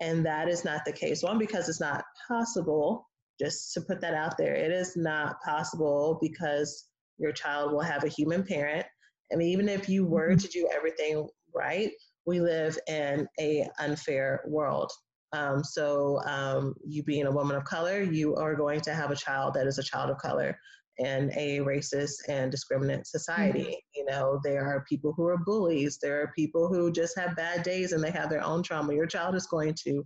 and 0.00 0.26
that 0.26 0.48
is 0.48 0.64
not 0.64 0.84
the 0.84 0.92
case 0.92 1.22
one 1.22 1.38
because 1.38 1.68
it's 1.68 1.80
not 1.80 2.04
possible 2.28 3.08
just 3.38 3.72
to 3.74 3.80
put 3.80 4.00
that 4.00 4.14
out 4.14 4.36
there 4.38 4.54
it 4.54 4.70
is 4.70 4.96
not 4.96 5.40
possible 5.42 6.18
because 6.20 6.88
your 7.18 7.32
child 7.32 7.72
will 7.72 7.80
have 7.80 8.04
a 8.04 8.08
human 8.08 8.42
parent 8.42 8.86
i 9.32 9.36
mean 9.36 9.48
even 9.48 9.68
if 9.68 9.88
you 9.88 10.04
were 10.06 10.30
mm-hmm. 10.30 10.38
to 10.38 10.48
do 10.48 10.68
everything 10.74 11.26
right 11.54 11.90
we 12.26 12.40
live 12.40 12.78
in 12.88 13.26
a 13.40 13.66
unfair 13.78 14.42
world 14.46 14.90
um, 15.32 15.64
so, 15.64 16.20
um, 16.24 16.74
you 16.86 17.02
being 17.02 17.26
a 17.26 17.30
woman 17.30 17.56
of 17.56 17.64
color, 17.64 18.00
you 18.02 18.36
are 18.36 18.54
going 18.54 18.80
to 18.82 18.94
have 18.94 19.10
a 19.10 19.16
child 19.16 19.54
that 19.54 19.66
is 19.66 19.78
a 19.78 19.82
child 19.82 20.10
of 20.10 20.18
color 20.18 20.56
in 20.98 21.30
a 21.36 21.58
racist 21.58 22.14
and 22.28 22.52
discriminant 22.52 23.06
society. 23.06 23.60
Mm-hmm. 23.60 23.72
You 23.94 24.04
know, 24.06 24.40
there 24.44 24.64
are 24.64 24.84
people 24.88 25.12
who 25.16 25.26
are 25.26 25.38
bullies, 25.38 25.98
there 26.00 26.22
are 26.22 26.32
people 26.34 26.68
who 26.68 26.90
just 26.90 27.18
have 27.18 27.36
bad 27.36 27.62
days 27.62 27.92
and 27.92 28.02
they 28.02 28.10
have 28.12 28.30
their 28.30 28.44
own 28.44 28.62
trauma. 28.62 28.94
Your 28.94 29.06
child 29.06 29.34
is 29.34 29.46
going 29.46 29.74
to 29.84 30.04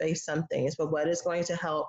face 0.00 0.24
some 0.24 0.44
things, 0.48 0.74
but 0.76 0.92
what 0.92 1.08
is 1.08 1.22
going 1.22 1.44
to 1.44 1.56
help 1.56 1.88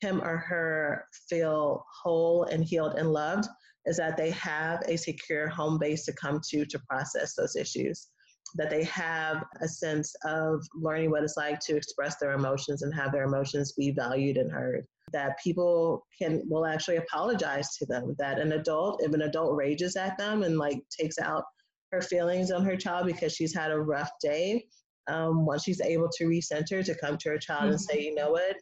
him 0.00 0.22
or 0.22 0.36
her 0.36 1.04
feel 1.28 1.84
whole 2.02 2.44
and 2.44 2.64
healed 2.64 2.94
and 2.94 3.12
loved 3.12 3.48
is 3.86 3.96
that 3.96 4.16
they 4.16 4.30
have 4.30 4.82
a 4.86 4.96
secure 4.96 5.48
home 5.48 5.78
base 5.78 6.04
to 6.04 6.12
come 6.12 6.40
to 6.50 6.64
to 6.66 6.78
process 6.88 7.34
those 7.34 7.56
issues 7.56 8.08
that 8.54 8.70
they 8.70 8.84
have 8.84 9.44
a 9.60 9.68
sense 9.68 10.14
of 10.24 10.66
learning 10.74 11.10
what 11.10 11.22
it's 11.22 11.36
like 11.36 11.60
to 11.60 11.76
express 11.76 12.16
their 12.16 12.32
emotions 12.32 12.82
and 12.82 12.94
have 12.94 13.12
their 13.12 13.24
emotions 13.24 13.72
be 13.72 13.90
valued 13.90 14.36
and 14.36 14.50
heard 14.50 14.86
that 15.12 15.38
people 15.42 16.06
can 16.20 16.42
will 16.48 16.66
actually 16.66 16.96
apologize 16.96 17.76
to 17.76 17.86
them 17.86 18.14
that 18.18 18.38
an 18.38 18.52
adult 18.52 19.02
if 19.02 19.12
an 19.12 19.22
adult 19.22 19.54
rages 19.56 19.96
at 19.96 20.16
them 20.18 20.42
and 20.42 20.58
like 20.58 20.80
takes 20.90 21.18
out 21.18 21.44
her 21.92 22.00
feelings 22.00 22.50
on 22.50 22.64
her 22.64 22.76
child 22.76 23.06
because 23.06 23.34
she's 23.34 23.54
had 23.54 23.70
a 23.70 23.80
rough 23.80 24.10
day 24.22 24.64
um, 25.08 25.46
once 25.46 25.64
she's 25.64 25.80
able 25.80 26.08
to 26.18 26.24
recenter 26.24 26.84
to 26.84 26.94
come 26.94 27.16
to 27.16 27.30
her 27.30 27.38
child 27.38 27.62
mm-hmm. 27.62 27.70
and 27.72 27.80
say 27.80 28.00
you 28.00 28.14
know 28.14 28.30
what 28.30 28.56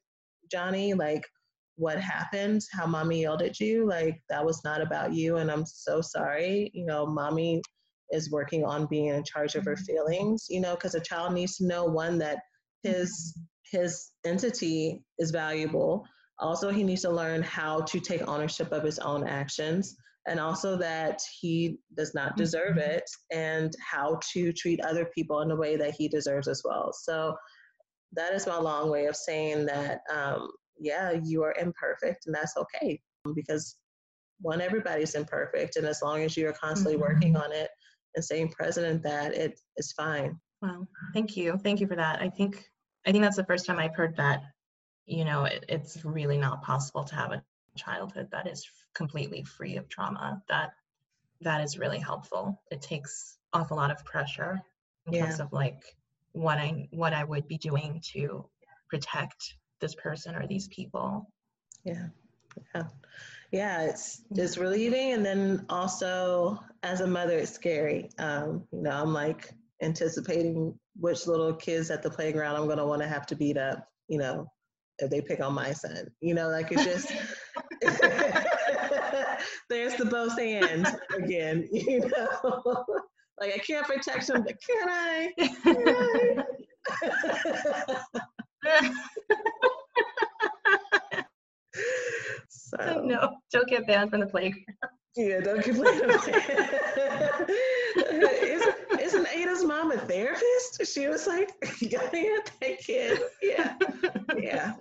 johnny 0.50 0.94
like 0.94 1.22
what 1.76 2.00
happened? 2.00 2.62
How 2.72 2.86
mommy 2.86 3.20
yelled 3.20 3.42
at 3.42 3.60
you? 3.60 3.86
Like 3.86 4.20
that 4.30 4.44
was 4.44 4.64
not 4.64 4.80
about 4.80 5.12
you 5.12 5.36
and 5.36 5.50
i'm 5.50 5.66
so 5.66 6.00
sorry. 6.00 6.70
You 6.74 6.86
know 6.86 7.06
mommy 7.06 7.62
is 8.10 8.30
working 8.30 8.64
on 8.64 8.86
being 8.86 9.06
in 9.06 9.24
charge 9.24 9.56
of 9.56 9.64
her 9.64 9.74
mm-hmm. 9.74 9.84
feelings 9.84 10.46
you 10.48 10.60
know 10.60 10.74
because 10.74 10.94
a 10.94 11.00
child 11.00 11.32
needs 11.32 11.56
to 11.56 11.66
know 11.66 11.84
one 11.84 12.18
that 12.18 12.38
his 12.82 13.36
his 13.70 14.10
entity 14.24 15.02
is 15.18 15.30
valuable. 15.30 16.04
Also 16.38 16.70
he 16.70 16.84
needs 16.84 17.02
to 17.02 17.10
learn 17.10 17.42
how 17.42 17.80
to 17.82 17.98
take 18.00 18.26
ownership 18.28 18.70
of 18.72 18.82
his 18.82 18.98
own 18.98 19.26
actions 19.26 19.96
and 20.28 20.40
also 20.40 20.76
that 20.76 21.20
he 21.40 21.78
does 21.96 22.14
not 22.14 22.36
deserve 22.36 22.76
mm-hmm. 22.76 22.90
it 22.90 23.10
and 23.32 23.74
how 23.80 24.18
to 24.32 24.52
treat 24.52 24.80
other 24.80 25.06
people 25.14 25.40
in 25.40 25.50
a 25.50 25.56
way 25.56 25.76
that 25.76 25.94
he 25.94 26.08
deserves 26.08 26.48
as 26.48 26.62
well. 26.64 26.92
So 26.92 27.36
that 28.12 28.32
is 28.32 28.46
my 28.46 28.58
long 28.58 28.90
way 28.90 29.06
of 29.06 29.16
saying 29.16 29.66
that 29.66 30.00
um, 30.12 30.48
yeah 30.78 31.12
you 31.22 31.42
are 31.42 31.54
imperfect 31.60 32.26
and 32.26 32.34
that's 32.34 32.56
okay 32.56 33.00
because 33.34 33.76
one 34.40 34.60
everybody's 34.60 35.14
imperfect 35.14 35.76
and 35.76 35.86
as 35.86 36.02
long 36.02 36.22
as 36.22 36.36
you're 36.36 36.52
constantly 36.52 36.94
mm-hmm. 36.94 37.12
working 37.12 37.36
on 37.36 37.52
it 37.52 37.70
and 38.16 38.24
staying 38.24 38.48
present 38.48 38.86
in 38.86 39.02
that, 39.02 39.34
it 39.34 39.60
is 39.76 39.92
fine. 39.92 40.40
Wow, 40.62 40.86
thank 41.12 41.36
you, 41.36 41.58
thank 41.62 41.80
you 41.80 41.86
for 41.86 41.96
that. 41.96 42.20
I 42.20 42.30
think 42.30 42.64
I 43.06 43.12
think 43.12 43.22
that's 43.22 43.36
the 43.36 43.44
first 43.44 43.66
time 43.66 43.78
I've 43.78 43.94
heard 43.94 44.16
that. 44.16 44.42
You 45.04 45.24
know, 45.24 45.44
it, 45.44 45.64
it's 45.68 46.04
really 46.04 46.38
not 46.38 46.62
possible 46.62 47.04
to 47.04 47.14
have 47.14 47.30
a 47.30 47.42
childhood 47.76 48.28
that 48.32 48.48
is 48.48 48.68
completely 48.94 49.44
free 49.44 49.76
of 49.76 49.88
trauma. 49.88 50.42
That 50.48 50.70
that 51.42 51.62
is 51.62 51.78
really 51.78 51.98
helpful. 51.98 52.60
It 52.70 52.80
takes 52.82 53.36
off 53.52 53.70
a 53.70 53.74
lot 53.74 53.90
of 53.90 54.04
pressure 54.04 54.60
in 55.06 55.12
yeah. 55.12 55.26
terms 55.26 55.40
of 55.40 55.52
like 55.52 55.82
what 56.36 56.58
I 56.58 56.88
what 56.90 57.12
I 57.12 57.24
would 57.24 57.48
be 57.48 57.58
doing 57.58 58.00
to 58.12 58.44
protect 58.88 59.54
this 59.80 59.94
person 59.94 60.34
or 60.34 60.46
these 60.46 60.68
people. 60.68 61.30
Yeah. 61.84 62.08
Yeah 62.74 62.84
yeah, 63.52 63.82
it's 63.82 64.22
it's 64.34 64.58
relieving, 64.58 65.12
and 65.12 65.24
then 65.24 65.64
also 65.68 66.58
as 66.82 67.00
a 67.00 67.06
mother, 67.06 67.38
it's 67.38 67.52
scary. 67.52 68.10
Um, 68.18 68.64
you 68.72 68.82
know, 68.82 68.90
I'm 68.90 69.12
like 69.12 69.54
anticipating 69.82 70.78
which 70.98 71.26
little 71.26 71.54
kids 71.54 71.90
at 71.90 72.02
the 72.02 72.10
playground 72.10 72.56
I'm 72.56 72.66
want 72.66 73.02
to 73.02 73.08
have 73.08 73.26
to 73.26 73.36
beat 73.36 73.56
up. 73.56 73.88
You 74.08 74.18
know, 74.18 74.46
if 74.98 75.10
they 75.10 75.20
pick 75.20 75.40
on 75.40 75.54
my 75.54 75.72
son. 75.72 76.08
You 76.20 76.34
know, 76.34 76.48
like 76.48 76.72
it 76.72 76.78
just. 76.78 77.12
there's 79.68 79.94
the 79.96 80.06
both 80.06 80.38
ends 80.38 80.90
again. 81.14 81.68
You 81.72 82.00
know, 82.00 82.84
like 83.40 83.54
I 83.54 83.58
can't 83.58 83.86
protect 83.86 84.28
him, 84.30 84.42
but 84.42 84.56
can 84.60 84.88
I? 84.88 85.32
Can 85.62 86.44
I? 88.68 88.90
So 92.48 93.02
no, 93.04 93.36
don't 93.52 93.68
get 93.68 93.86
banned 93.86 94.10
from 94.10 94.20
the 94.20 94.26
playground. 94.26 94.64
Yeah, 95.16 95.40
don't 95.40 95.64
get 95.64 95.82
banned. 95.82 96.10
isn't, 97.96 99.00
isn't 99.00 99.28
Ada's 99.28 99.64
mom 99.64 99.92
a 99.92 99.98
therapist? 99.98 100.84
She 100.92 101.06
was 101.06 101.26
like, 101.26 101.50
you 101.80 101.88
gotta 101.96 102.10
get 102.10 102.50
that 102.60 102.78
kid. 102.80 103.20
Yeah, 103.42 103.74
yeah. 104.36 104.74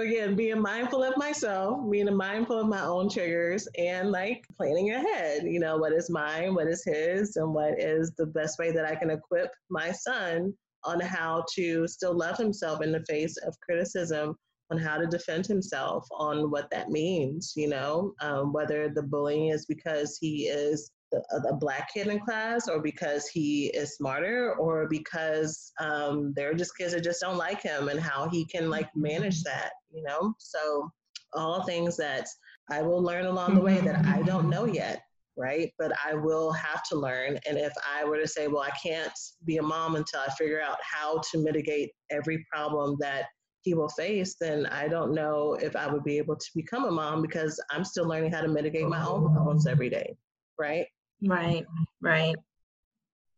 Again, 0.00 0.34
being 0.34 0.60
mindful 0.60 1.02
of 1.02 1.16
myself, 1.16 1.78
being 1.90 2.14
mindful 2.14 2.58
of 2.58 2.68
my 2.68 2.82
own 2.82 3.08
triggers, 3.08 3.68
and 3.78 4.10
like 4.10 4.44
planning 4.56 4.92
ahead. 4.92 5.44
You 5.44 5.60
know, 5.60 5.76
what 5.76 5.92
is 5.92 6.10
mine, 6.10 6.54
what 6.54 6.66
is 6.66 6.84
his, 6.84 7.36
and 7.36 7.52
what 7.54 7.78
is 7.78 8.12
the 8.16 8.26
best 8.26 8.58
way 8.58 8.72
that 8.72 8.84
I 8.84 8.94
can 8.94 9.10
equip 9.10 9.50
my 9.70 9.92
son 9.92 10.54
on 10.84 11.00
how 11.00 11.44
to 11.54 11.86
still 11.86 12.16
love 12.16 12.36
himself 12.36 12.82
in 12.82 12.92
the 12.92 13.04
face 13.08 13.36
of 13.46 13.58
criticism 13.60 14.36
on 14.70 14.78
how 14.78 14.96
to 14.96 15.06
defend 15.06 15.46
himself, 15.46 16.06
on 16.12 16.50
what 16.50 16.70
that 16.70 16.88
means, 16.88 17.52
you 17.56 17.68
know, 17.68 18.14
um, 18.20 18.52
whether 18.52 18.88
the 18.88 19.02
bullying 19.02 19.48
is 19.48 19.66
because 19.66 20.16
he 20.18 20.46
is 20.46 20.90
a, 21.12 21.54
black 21.54 21.92
kid 21.92 22.06
in 22.06 22.18
class 22.20 22.68
or 22.68 22.80
because 22.80 23.28
he 23.28 23.66
is 23.66 23.96
smarter 23.96 24.54
or 24.54 24.88
because 24.88 25.72
um, 25.80 26.32
there 26.34 26.50
are 26.50 26.54
just 26.54 26.76
kids 26.76 26.92
that 26.92 27.04
just 27.04 27.20
don't 27.20 27.36
like 27.36 27.62
him 27.62 27.88
and 27.88 28.00
how 28.00 28.28
he 28.28 28.44
can 28.46 28.70
like 28.70 28.88
manage 28.94 29.42
mm-hmm. 29.42 29.58
that, 29.58 29.72
you 29.90 30.02
know? 30.02 30.34
So 30.38 30.90
all 31.34 31.64
things 31.64 31.96
that 31.96 32.26
I 32.70 32.82
will 32.82 33.02
learn 33.02 33.26
along 33.26 33.54
the 33.54 33.60
way 33.60 33.80
that 33.80 34.04
I 34.06 34.22
don't 34.22 34.48
know 34.48 34.64
yet 34.64 35.02
right? 35.36 35.72
But 35.78 35.92
I 36.04 36.14
will 36.14 36.52
have 36.52 36.82
to 36.90 36.96
learn. 36.96 37.38
And 37.48 37.56
if 37.58 37.72
I 37.88 38.04
were 38.04 38.18
to 38.18 38.28
say, 38.28 38.48
well, 38.48 38.62
I 38.62 38.70
can't 38.70 39.12
be 39.44 39.56
a 39.58 39.62
mom 39.62 39.96
until 39.96 40.20
I 40.20 40.30
figure 40.32 40.60
out 40.60 40.76
how 40.82 41.20
to 41.30 41.38
mitigate 41.38 41.90
every 42.10 42.44
problem 42.52 42.96
that 43.00 43.26
he 43.62 43.74
will 43.74 43.88
face, 43.88 44.36
then 44.40 44.66
I 44.66 44.88
don't 44.88 45.14
know 45.14 45.54
if 45.54 45.76
I 45.76 45.90
would 45.90 46.04
be 46.04 46.18
able 46.18 46.36
to 46.36 46.46
become 46.54 46.84
a 46.84 46.90
mom 46.90 47.22
because 47.22 47.60
I'm 47.70 47.84
still 47.84 48.06
learning 48.06 48.32
how 48.32 48.40
to 48.40 48.48
mitigate 48.48 48.88
my 48.88 49.04
own 49.06 49.32
problems 49.32 49.66
every 49.66 49.88
day, 49.88 50.16
right? 50.58 50.86
Right, 51.24 51.66
right, 52.00 52.36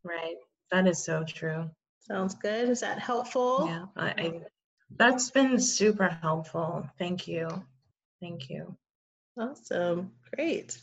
right. 0.03 0.37
That 0.71 0.87
is 0.87 1.05
so 1.05 1.25
true. 1.25 1.71
Sounds 2.01 2.35
good. 2.35 2.69
Is 2.69 2.81
that 2.81 2.99
helpful? 2.99 3.67
Yeah, 3.67 3.87
I, 3.97 4.09
I 4.09 4.41
that's 4.97 5.31
been 5.31 5.59
super 5.59 6.09
helpful. 6.23 6.89
Thank 6.99 7.27
you. 7.29 7.49
Thank 8.21 8.49
you. 8.49 8.77
Awesome. 9.39 10.13
Great. 10.35 10.79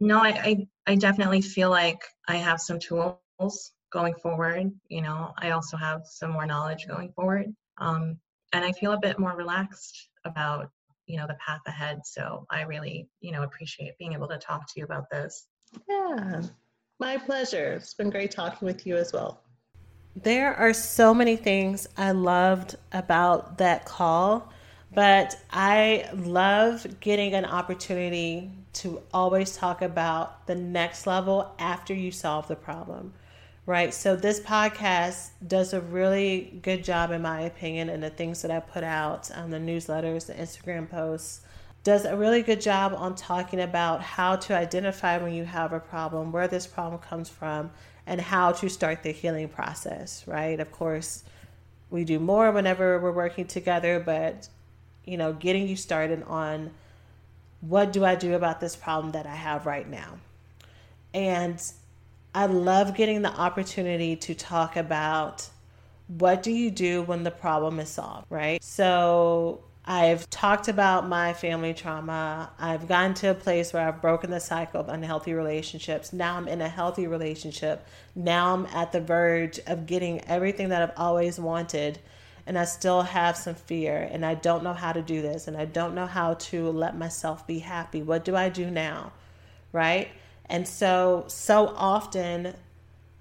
No, 0.00 0.18
I, 0.18 0.28
I, 0.28 0.66
I 0.86 0.94
definitely 0.96 1.40
feel 1.40 1.70
like 1.70 2.02
I 2.28 2.36
have 2.36 2.60
some 2.60 2.78
tools 2.78 3.72
going 3.92 4.14
forward. 4.14 4.72
You 4.88 5.02
know, 5.02 5.32
I 5.38 5.50
also 5.50 5.76
have 5.76 6.02
some 6.04 6.32
more 6.32 6.46
knowledge 6.46 6.86
going 6.86 7.12
forward. 7.12 7.54
Um, 7.78 8.18
and 8.52 8.64
I 8.64 8.72
feel 8.72 8.92
a 8.92 9.00
bit 9.00 9.18
more 9.18 9.34
relaxed 9.36 10.08
about 10.24 10.70
you 11.06 11.18
know 11.18 11.26
the 11.26 11.36
path 11.46 11.60
ahead 11.66 12.00
so 12.04 12.46
i 12.50 12.62
really 12.62 13.06
you 13.20 13.30
know 13.30 13.42
appreciate 13.42 13.98
being 13.98 14.14
able 14.14 14.28
to 14.28 14.38
talk 14.38 14.66
to 14.66 14.80
you 14.80 14.84
about 14.84 15.04
this 15.10 15.46
yeah. 15.88 16.42
My 17.00 17.16
pleasure. 17.16 17.74
It's 17.74 17.94
been 17.94 18.10
great 18.10 18.30
talking 18.30 18.66
with 18.66 18.86
you 18.86 18.96
as 18.96 19.12
well. 19.12 19.42
There 20.16 20.54
are 20.54 20.72
so 20.72 21.12
many 21.12 21.34
things 21.34 21.88
i 21.96 22.12
loved 22.12 22.76
about 22.92 23.58
that 23.58 23.84
call 23.84 24.52
but 24.94 25.36
i 25.50 26.08
love 26.14 26.86
getting 27.00 27.34
an 27.34 27.44
opportunity 27.44 28.48
to 28.74 29.02
always 29.12 29.56
talk 29.56 29.82
about 29.82 30.46
the 30.46 30.54
next 30.54 31.08
level 31.08 31.52
after 31.58 31.92
you 31.92 32.12
solve 32.12 32.46
the 32.46 32.54
problem 32.54 33.12
right? 33.66 33.94
So 33.94 34.14
this 34.16 34.40
podcast 34.40 35.30
does 35.46 35.72
a 35.72 35.80
really 35.80 36.58
good 36.62 36.84
job, 36.84 37.10
in 37.10 37.22
my 37.22 37.42
opinion, 37.42 37.88
and 37.88 38.02
the 38.02 38.10
things 38.10 38.42
that 38.42 38.50
I 38.50 38.60
put 38.60 38.84
out 38.84 39.30
on 39.30 39.50
the 39.50 39.58
newsletters, 39.58 40.26
the 40.26 40.34
Instagram 40.34 40.88
posts, 40.88 41.40
does 41.84 42.06
a 42.06 42.16
really 42.16 42.42
good 42.42 42.60
job 42.60 42.94
on 42.96 43.14
talking 43.14 43.60
about 43.60 44.00
how 44.00 44.36
to 44.36 44.56
identify 44.56 45.18
when 45.18 45.34
you 45.34 45.44
have 45.44 45.72
a 45.72 45.78
problem, 45.78 46.32
where 46.32 46.48
this 46.48 46.66
problem 46.66 47.00
comes 47.00 47.28
from, 47.28 47.70
and 48.06 48.20
how 48.20 48.52
to 48.52 48.68
start 48.68 49.02
the 49.02 49.12
healing 49.12 49.48
process, 49.48 50.24
right? 50.26 50.58
Of 50.58 50.72
course, 50.72 51.24
we 51.90 52.04
do 52.04 52.18
more 52.18 52.50
whenever 52.50 52.98
we're 52.98 53.12
working 53.12 53.46
together, 53.46 54.00
but 54.00 54.48
you 55.04 55.18
know, 55.18 55.34
getting 55.34 55.68
you 55.68 55.76
started 55.76 56.22
on 56.24 56.70
what 57.60 57.92
do 57.92 58.04
I 58.04 58.14
do 58.14 58.34
about 58.34 58.60
this 58.60 58.74
problem 58.74 59.12
that 59.12 59.26
I 59.26 59.34
have 59.34 59.66
right 59.66 59.88
now. 59.88 60.18
And 61.12 61.62
I 62.34 62.46
love 62.46 62.96
getting 62.96 63.20
the 63.20 63.30
opportunity 63.30 64.16
to 64.16 64.34
talk 64.34 64.76
about 64.76 65.48
what 66.08 66.42
do 66.42 66.50
you 66.50 66.70
do 66.70 67.02
when 67.02 67.22
the 67.22 67.30
problem 67.30 67.78
is 67.78 67.90
solved, 67.90 68.26
right? 68.30 68.62
So 68.62 69.62
I've 69.86 70.30
talked 70.30 70.68
about 70.68 71.08
my 71.08 71.34
family 71.34 71.74
trauma. 71.74 72.50
I've 72.58 72.88
gotten 72.88 73.12
to 73.14 73.30
a 73.30 73.34
place 73.34 73.72
where 73.72 73.86
I've 73.86 74.00
broken 74.00 74.30
the 74.30 74.40
cycle 74.40 74.80
of 74.80 74.88
unhealthy 74.88 75.34
relationships. 75.34 76.12
Now 76.12 76.36
I'm 76.36 76.48
in 76.48 76.62
a 76.62 76.68
healthy 76.68 77.06
relationship. 77.06 77.86
Now 78.14 78.54
I'm 78.54 78.64
at 78.66 78.92
the 78.92 79.00
verge 79.02 79.60
of 79.66 79.84
getting 79.84 80.24
everything 80.24 80.70
that 80.70 80.80
I've 80.80 80.96
always 80.98 81.38
wanted. 81.38 81.98
And 82.46 82.58
I 82.58 82.64
still 82.64 83.02
have 83.02 83.36
some 83.36 83.54
fear, 83.54 84.08
and 84.10 84.24
I 84.24 84.34
don't 84.34 84.62
know 84.62 84.74
how 84.74 84.92
to 84.92 85.00
do 85.00 85.22
this, 85.22 85.48
and 85.48 85.56
I 85.56 85.64
don't 85.64 85.94
know 85.94 86.06
how 86.06 86.34
to 86.34 86.70
let 86.70 86.94
myself 86.94 87.46
be 87.46 87.58
happy. 87.58 88.02
What 88.02 88.22
do 88.24 88.36
I 88.36 88.50
do 88.50 88.70
now? 88.70 89.12
Right? 89.72 90.08
And 90.46 90.68
so, 90.68 91.24
so 91.28 91.68
often 91.68 92.54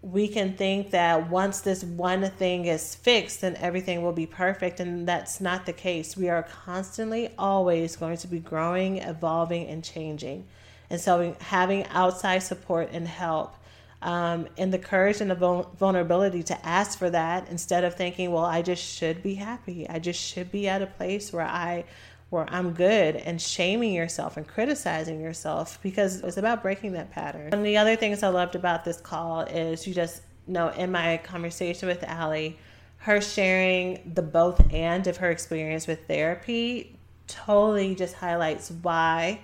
we 0.03 0.27
can 0.27 0.53
think 0.53 0.91
that 0.91 1.29
once 1.29 1.61
this 1.61 1.81
one 1.81 2.29
thing 2.31 2.65
is 2.65 2.93
fixed, 2.93 3.39
then 3.39 3.55
everything 3.55 4.01
will 4.01 4.11
be 4.11 4.25
perfect. 4.25 4.81
And 4.81 5.07
that's 5.07 5.39
not 5.39 5.65
the 5.65 5.71
case. 5.71 6.17
We 6.17 6.27
are 6.27 6.43
constantly, 6.43 7.29
always 7.37 7.95
going 7.95 8.17
to 8.17 8.27
be 8.27 8.39
growing, 8.39 8.97
evolving, 8.97 9.67
and 9.67 9.81
changing. 9.81 10.45
And 10.89 10.99
so, 10.99 11.35
having 11.39 11.87
outside 11.87 12.39
support 12.39 12.89
and 12.91 13.07
help, 13.07 13.55
um, 14.01 14.49
and 14.57 14.73
the 14.73 14.77
courage 14.77 15.21
and 15.21 15.31
the 15.31 15.35
vulnerability 15.35 16.43
to 16.43 16.65
ask 16.65 16.99
for 16.99 17.09
that 17.09 17.47
instead 17.49 17.85
of 17.85 17.95
thinking, 17.95 18.33
well, 18.33 18.43
I 18.43 18.61
just 18.61 18.83
should 18.83 19.23
be 19.23 19.35
happy. 19.35 19.87
I 19.87 19.99
just 19.99 20.19
should 20.19 20.51
be 20.51 20.67
at 20.67 20.81
a 20.81 20.87
place 20.87 21.31
where 21.31 21.45
I 21.45 21.85
where 22.33 22.47
I'm 22.49 22.73
good 22.73 23.15
and 23.15 23.39
shaming 23.39 23.93
yourself 23.93 24.37
and 24.37 24.47
criticizing 24.47 25.21
yourself 25.21 25.79
because 25.83 26.21
it's 26.21 26.37
about 26.37 26.63
breaking 26.63 26.93
that 26.93 27.11
pattern. 27.11 27.53
And 27.53 27.63
the 27.63 27.77
other 27.77 27.95
things 27.95 28.23
I 28.23 28.29
loved 28.29 28.55
about 28.55 28.83
this 28.83 28.99
call 28.99 29.41
is 29.41 29.85
you 29.85 29.93
just 29.93 30.23
know 30.47 30.69
in 30.69 30.91
my 30.91 31.17
conversation 31.17 31.87
with 31.87 32.03
Allie, 32.03 32.57
her 32.97 33.21
sharing 33.21 34.13
the 34.15 34.23
both 34.23 34.73
and 34.73 35.05
of 35.05 35.17
her 35.17 35.29
experience 35.29 35.85
with 35.85 36.07
therapy 36.07 36.97
totally 37.27 37.93
just 37.93 38.15
highlights 38.15 38.71
why 38.81 39.39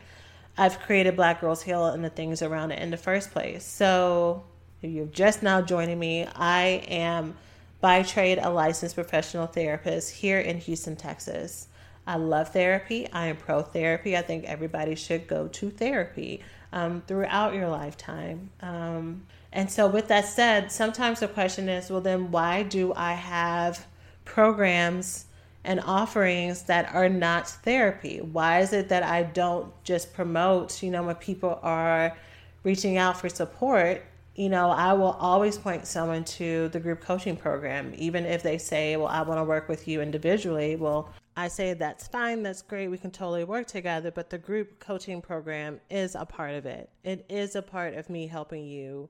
I've 0.58 0.80
created 0.80 1.16
Black 1.16 1.42
Girls 1.42 1.62
Heal 1.62 1.86
and 1.86 2.04
the 2.04 2.10
things 2.10 2.42
around 2.42 2.72
it 2.72 2.80
in 2.80 2.90
the 2.90 2.98
first 2.98 3.32
place. 3.32 3.64
So 3.64 4.44
if 4.82 4.90
you're 4.90 5.06
just 5.06 5.44
now 5.44 5.62
joining 5.62 6.00
me, 6.00 6.26
I 6.36 6.84
am 6.88 7.38
by 7.82 8.02
trade 8.02 8.40
a 8.42 8.50
licensed 8.50 8.96
professional 8.96 9.46
therapist 9.46 10.12
here 10.12 10.40
in 10.40 10.58
Houston, 10.58 10.96
Texas. 10.96 11.69
I 12.10 12.16
love 12.16 12.50
therapy. 12.50 13.08
I 13.14 13.28
am 13.28 13.38
pro 13.38 13.62
therapy. 13.62 14.18
I 14.18 14.24
think 14.24 14.46
everybody 14.46 14.96
should 14.96 15.28
go 15.28 15.48
to 15.50 15.70
therapy 15.70 16.42
um, 16.74 17.04
throughout 17.06 17.54
your 17.54 17.70
lifetime. 17.70 18.50
Um, 18.64 19.28
and 19.54 19.70
so, 19.70 19.86
with 19.86 20.08
that 20.08 20.26
said, 20.26 20.72
sometimes 20.72 21.20
the 21.20 21.28
question 21.28 21.70
is 21.70 21.92
well, 21.92 22.02
then 22.02 22.32
why 22.32 22.64
do 22.64 22.94
I 22.96 23.14
have 23.14 23.86
programs 24.26 25.26
and 25.64 25.80
offerings 25.82 26.64
that 26.64 26.96
are 26.96 27.10
not 27.10 27.48
therapy? 27.48 28.22
Why 28.22 28.62
is 28.62 28.74
it 28.74 28.90
that 28.90 29.04
I 29.04 29.22
don't 29.22 29.72
just 29.84 30.12
promote, 30.12 30.82
you 30.82 30.90
know, 30.90 31.04
when 31.04 31.16
people 31.16 31.60
are 31.62 32.18
reaching 32.64 32.98
out 32.98 33.18
for 33.18 33.30
support? 33.30 34.04
You 34.40 34.48
know, 34.48 34.70
I 34.70 34.94
will 34.94 35.18
always 35.20 35.58
point 35.58 35.86
someone 35.86 36.24
to 36.24 36.70
the 36.70 36.80
group 36.80 37.02
coaching 37.02 37.36
program, 37.36 37.94
even 37.98 38.26
if 38.26 38.42
they 38.42 38.58
say, 38.58 38.96
Well, 38.96 39.10
I 39.10 39.22
want 39.22 39.38
to 39.38 39.44
work 39.44 39.68
with 39.68 39.86
you 39.86 40.02
individually. 40.02 40.78
Well, 40.78 41.10
I 41.36 41.50
say 41.50 41.74
that's 41.74 42.08
fine, 42.08 42.42
that's 42.42 42.62
great, 42.62 42.88
we 42.88 42.98
can 42.98 43.12
totally 43.12 43.44
work 43.44 43.68
together, 43.68 44.12
but 44.12 44.30
the 44.30 44.38
group 44.38 44.80
coaching 44.80 45.22
program 45.22 45.82
is 45.90 46.16
a 46.16 46.24
part 46.24 46.54
of 46.54 46.66
it. 46.66 46.90
It 47.04 47.26
is 47.28 47.58
a 47.58 47.62
part 47.62 47.96
of 47.96 48.10
me 48.10 48.28
helping 48.28 48.66
you 48.66 49.10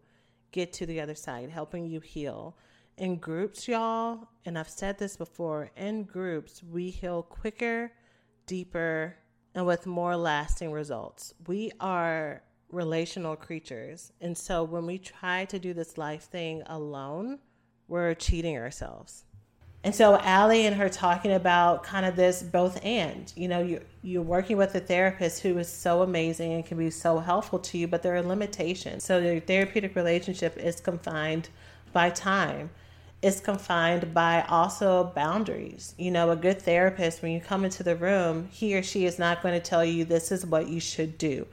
get 0.52 0.74
to 0.74 0.88
the 0.88 1.00
other 1.00 1.14
side, 1.14 1.52
helping 1.52 1.86
you 1.86 2.00
heal. 2.00 2.58
In 2.98 3.18
groups, 3.18 3.68
y'all, 3.68 4.30
and 4.46 4.58
I've 4.58 4.68
said 4.68 4.98
this 4.98 5.16
before, 5.16 5.70
in 5.78 6.06
groups, 6.06 6.64
we 6.64 6.90
heal 6.90 7.22
quicker, 7.22 7.92
deeper, 8.48 9.16
and 9.54 9.68
with 9.68 9.86
more 9.86 10.18
lasting 10.18 10.72
results. 10.72 11.36
We 11.46 11.72
are 11.80 12.42
relational 12.72 13.36
creatures. 13.36 14.12
And 14.22 14.38
so 14.38 14.64
when 14.64 14.86
we 14.86 14.98
try 14.98 15.46
to 15.46 15.60
do 15.60 15.74
this 15.74 15.98
life 15.98 16.24
thing 16.24 16.64
alone, 16.66 17.40
we're 17.88 18.14
cheating 18.14 18.58
ourselves. 18.58 19.24
And 19.84 19.96
so 19.96 20.18
Allie 20.18 20.66
and 20.66 20.76
her 20.76 20.90
talking 20.90 21.32
about 21.32 21.84
kind 21.84 22.06
of 22.06 22.18
this 22.18 22.44
both 22.44 22.84
and, 22.84 23.32
you 23.38 23.48
know, 23.48 23.62
you're, 23.62 23.82
you're 24.02 24.22
working 24.22 24.58
with 24.58 24.76
a 24.76 24.80
therapist 24.82 25.42
who 25.42 25.58
is 25.58 25.72
so 25.72 26.02
amazing 26.02 26.54
and 26.54 26.66
can 26.66 26.78
be 26.78 26.90
so 26.90 27.20
helpful 27.20 27.60
to 27.60 27.78
you, 27.78 27.88
but 27.88 28.04
there 28.04 28.14
are 28.16 28.22
limitations. 28.22 29.06
So 29.06 29.22
the 29.22 29.40
therapeutic 29.40 29.96
relationship 29.96 30.58
is 30.58 30.82
confined 30.82 31.48
by 31.94 32.10
time. 32.10 32.72
It's 33.22 33.40
confined 33.40 34.14
by 34.14 34.44
also 34.50 35.14
boundaries. 35.16 35.96
You 35.98 36.12
know, 36.12 36.32
a 36.32 36.36
good 36.36 36.62
therapist, 36.62 37.22
when 37.22 37.32
you 37.32 37.40
come 37.40 37.64
into 37.64 37.82
the 37.82 37.96
room, 37.96 38.50
he 38.52 38.78
or 38.78 38.84
she 38.84 39.06
is 39.06 39.18
not 39.18 39.42
going 39.42 39.54
to 39.54 39.66
tell 39.66 39.84
you 39.84 40.04
this 40.04 40.32
is 40.32 40.46
what 40.46 40.68
you 40.68 40.82
should 40.82 41.18
do. 41.18 41.48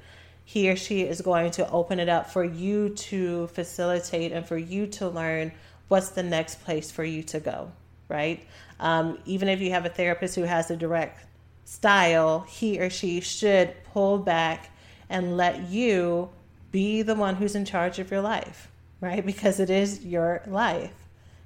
He 0.47 0.71
or 0.71 0.77
she 0.77 1.03
is 1.03 1.21
going 1.21 1.51
to 1.53 1.71
open 1.71 2.01
it 2.01 2.09
up 2.09 2.31
for 2.31 2.45
you 2.45 2.89
to 2.89 3.49
facilitate 3.49 4.33
and 4.33 4.47
for 4.47 4.57
you 4.57 4.87
to 4.87 5.09
learn 5.11 5.53
what's 5.89 6.09
the 6.11 6.23
next 6.23 6.65
place 6.65 6.91
for 6.91 7.05
you 7.05 7.23
to 7.25 7.41
go 7.41 7.71
right? 8.09 8.45
Um, 8.81 9.19
even 9.25 9.49
if 9.49 9.61
you 9.61 9.71
have 9.71 9.87
a 9.87 9.89
therapist 9.89 10.35
who 10.35 10.43
has 10.43 10.71
a 10.71 10.77
direct 10.77 11.27
style, 11.65 12.41
he 12.49 12.79
or 12.81 12.91
she 12.91 13.21
should 13.21 13.75
pull 13.93 14.19
back 14.19 14.71
and 15.09 15.37
let 15.37 15.69
you 15.69 16.29
be 16.73 17.03
the 17.03 17.15
one 17.15 17.37
who's 17.37 17.55
in 17.55 17.65
charge 17.65 17.99
of 17.99 18.11
your 18.11 18.21
life, 18.21 18.71
right? 19.01 19.25
Because 19.25 19.61
it 19.61 19.71
is 19.71 20.05
your 20.05 20.43
life. 20.47 20.93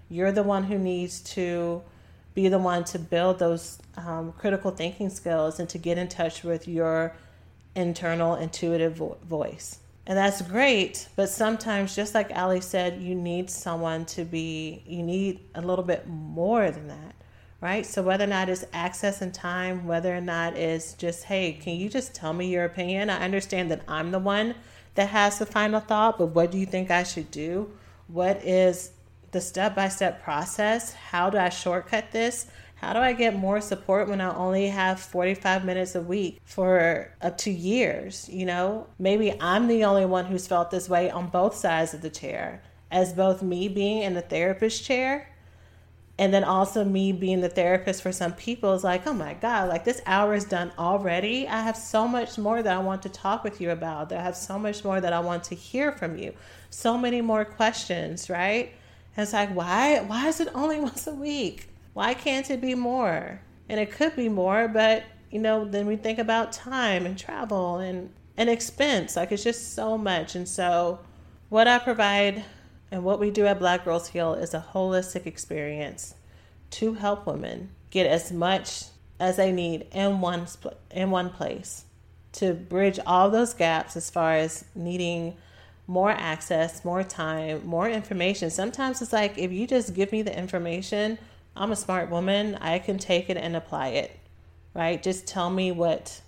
You're 0.08 0.32
the 0.32 0.42
one 0.42 0.64
who 0.64 0.78
needs 0.78 1.20
to 1.20 1.82
be 2.34 2.48
the 2.48 2.58
one 2.58 2.84
to 2.84 2.98
build 2.98 3.38
those 3.38 3.78
um, 3.96 4.32
critical 4.32 4.70
thinking 4.70 5.10
skills 5.10 5.60
and 5.60 5.68
to 5.68 5.78
get 5.78 5.98
in 5.98 6.08
touch 6.08 6.42
with 6.42 6.66
your 6.66 7.14
internal 7.74 8.34
intuitive 8.34 8.96
vo- 8.96 9.18
voice. 9.28 9.78
And 10.06 10.18
that's 10.18 10.42
great, 10.42 11.08
but 11.14 11.28
sometimes, 11.28 11.94
just 11.94 12.14
like 12.14 12.32
Allie 12.32 12.60
said, 12.60 13.00
you 13.00 13.14
need 13.14 13.48
someone 13.50 14.06
to 14.06 14.24
be, 14.24 14.82
you 14.86 15.02
need 15.02 15.40
a 15.54 15.60
little 15.60 15.84
bit 15.84 16.08
more 16.08 16.70
than 16.70 16.88
that, 16.88 17.14
right? 17.60 17.86
So, 17.86 18.02
whether 18.02 18.24
or 18.24 18.26
not 18.26 18.48
it's 18.48 18.64
access 18.72 19.22
and 19.22 19.32
time, 19.32 19.86
whether 19.86 20.16
or 20.16 20.20
not 20.20 20.56
it's 20.56 20.94
just, 20.94 21.24
hey, 21.24 21.52
can 21.52 21.76
you 21.76 21.88
just 21.88 22.14
tell 22.14 22.32
me 22.32 22.48
your 22.48 22.64
opinion? 22.64 23.08
I 23.08 23.22
understand 23.24 23.70
that 23.70 23.82
I'm 23.86 24.10
the 24.10 24.18
one 24.18 24.54
that 24.94 25.10
has 25.10 25.38
the 25.38 25.46
final 25.46 25.80
thought, 25.80 26.18
but 26.18 26.26
what 26.26 26.50
do 26.50 26.58
you 26.58 26.66
think 26.66 26.90
I 26.90 27.04
should 27.04 27.30
do? 27.30 27.70
What 28.08 28.44
is 28.44 28.92
the 29.30 29.40
step 29.40 29.76
by 29.76 29.88
step 29.88 30.24
process? 30.24 30.92
How 30.92 31.30
do 31.30 31.38
I 31.38 31.50
shortcut 31.50 32.10
this? 32.10 32.46
How 32.80 32.94
do 32.94 32.98
I 32.98 33.12
get 33.12 33.36
more 33.36 33.60
support 33.60 34.08
when 34.08 34.20
I 34.20 34.34
only 34.34 34.68
have 34.68 34.98
45 35.00 35.64
minutes 35.64 35.94
a 35.94 36.00
week 36.00 36.40
for 36.44 37.12
up 37.20 37.36
to 37.38 37.50
years? 37.50 38.28
You 38.28 38.46
know, 38.46 38.86
maybe 38.98 39.38
I'm 39.40 39.68
the 39.68 39.84
only 39.84 40.06
one 40.06 40.24
who's 40.24 40.46
felt 40.46 40.70
this 40.70 40.88
way 40.88 41.10
on 41.10 41.28
both 41.28 41.54
sides 41.54 41.92
of 41.92 42.00
the 42.00 42.10
chair, 42.10 42.62
as 42.90 43.12
both 43.12 43.42
me 43.42 43.68
being 43.68 44.02
in 44.02 44.14
the 44.14 44.22
therapist 44.22 44.82
chair 44.84 45.30
and 46.20 46.34
then 46.34 46.44
also 46.44 46.84
me 46.84 47.12
being 47.12 47.40
the 47.40 47.48
therapist 47.48 48.02
for 48.02 48.12
some 48.12 48.34
people 48.34 48.74
is 48.74 48.84
like, 48.84 49.06
oh 49.06 49.14
my 49.14 49.32
God, 49.32 49.70
like 49.70 49.84
this 49.84 50.02
hour 50.04 50.34
is 50.34 50.44
done 50.44 50.70
already. 50.78 51.48
I 51.48 51.62
have 51.62 51.78
so 51.78 52.06
much 52.06 52.36
more 52.36 52.62
that 52.62 52.76
I 52.76 52.78
want 52.78 53.02
to 53.04 53.08
talk 53.08 53.42
with 53.42 53.58
you 53.58 53.70
about. 53.70 54.12
I 54.12 54.20
have 54.20 54.36
so 54.36 54.58
much 54.58 54.84
more 54.84 55.00
that 55.00 55.14
I 55.14 55.20
want 55.20 55.44
to 55.44 55.54
hear 55.54 55.92
from 55.92 56.18
you. 56.18 56.34
So 56.68 56.98
many 56.98 57.22
more 57.22 57.46
questions, 57.46 58.28
right? 58.28 58.70
And 59.16 59.22
it's 59.22 59.32
like, 59.32 59.48
why 59.54 60.00
why 60.00 60.28
is 60.28 60.40
it 60.40 60.48
only 60.54 60.78
once 60.90 61.06
a 61.06 61.14
week? 61.14 61.69
Why 62.00 62.14
can't 62.14 62.50
it 62.50 62.62
be 62.62 62.74
more? 62.74 63.42
And 63.68 63.78
it 63.78 63.90
could 63.92 64.16
be 64.16 64.30
more, 64.30 64.68
but 64.68 65.04
you 65.30 65.38
know, 65.38 65.66
then 65.66 65.86
we 65.86 65.96
think 65.96 66.18
about 66.18 66.50
time 66.50 67.04
and 67.04 67.18
travel 67.18 67.76
and 67.76 68.08
and 68.38 68.48
expense. 68.48 69.16
Like 69.16 69.32
it's 69.32 69.44
just 69.44 69.74
so 69.74 69.98
much. 69.98 70.34
And 70.34 70.48
so 70.48 71.00
what 71.50 71.68
I 71.68 71.78
provide 71.78 72.42
and 72.90 73.04
what 73.04 73.20
we 73.20 73.30
do 73.30 73.44
at 73.44 73.58
Black 73.58 73.84
Girls 73.84 74.08
Heal 74.08 74.32
is 74.32 74.54
a 74.54 74.64
holistic 74.72 75.26
experience 75.26 76.14
to 76.70 76.94
help 76.94 77.26
women 77.26 77.68
get 77.90 78.06
as 78.06 78.32
much 78.32 78.84
as 79.18 79.36
they 79.36 79.52
need 79.52 79.86
in 79.92 80.22
one 80.22 80.46
in 80.90 81.10
one 81.10 81.28
place 81.28 81.84
to 82.32 82.54
bridge 82.54 82.98
all 83.06 83.28
those 83.28 83.52
gaps 83.52 83.94
as 83.94 84.08
far 84.08 84.36
as 84.36 84.64
needing 84.74 85.36
more 85.86 86.12
access, 86.12 86.82
more 86.82 87.04
time, 87.04 87.66
more 87.66 87.90
information. 87.90 88.48
Sometimes 88.48 89.02
it's 89.02 89.12
like 89.12 89.36
if 89.36 89.52
you 89.52 89.66
just 89.66 89.92
give 89.92 90.12
me 90.12 90.22
the 90.22 90.34
information, 90.34 91.18
I'm 91.60 91.72
a 91.72 91.76
smart 91.76 92.08
woman. 92.08 92.54
I 92.54 92.78
can 92.78 92.98
take 92.98 93.28
it 93.28 93.36
and 93.36 93.54
apply 93.54 93.88
it, 93.88 94.18
right? 94.72 95.00
Just 95.00 95.26
tell 95.26 95.50
me 95.50 95.70
what, 95.72 96.22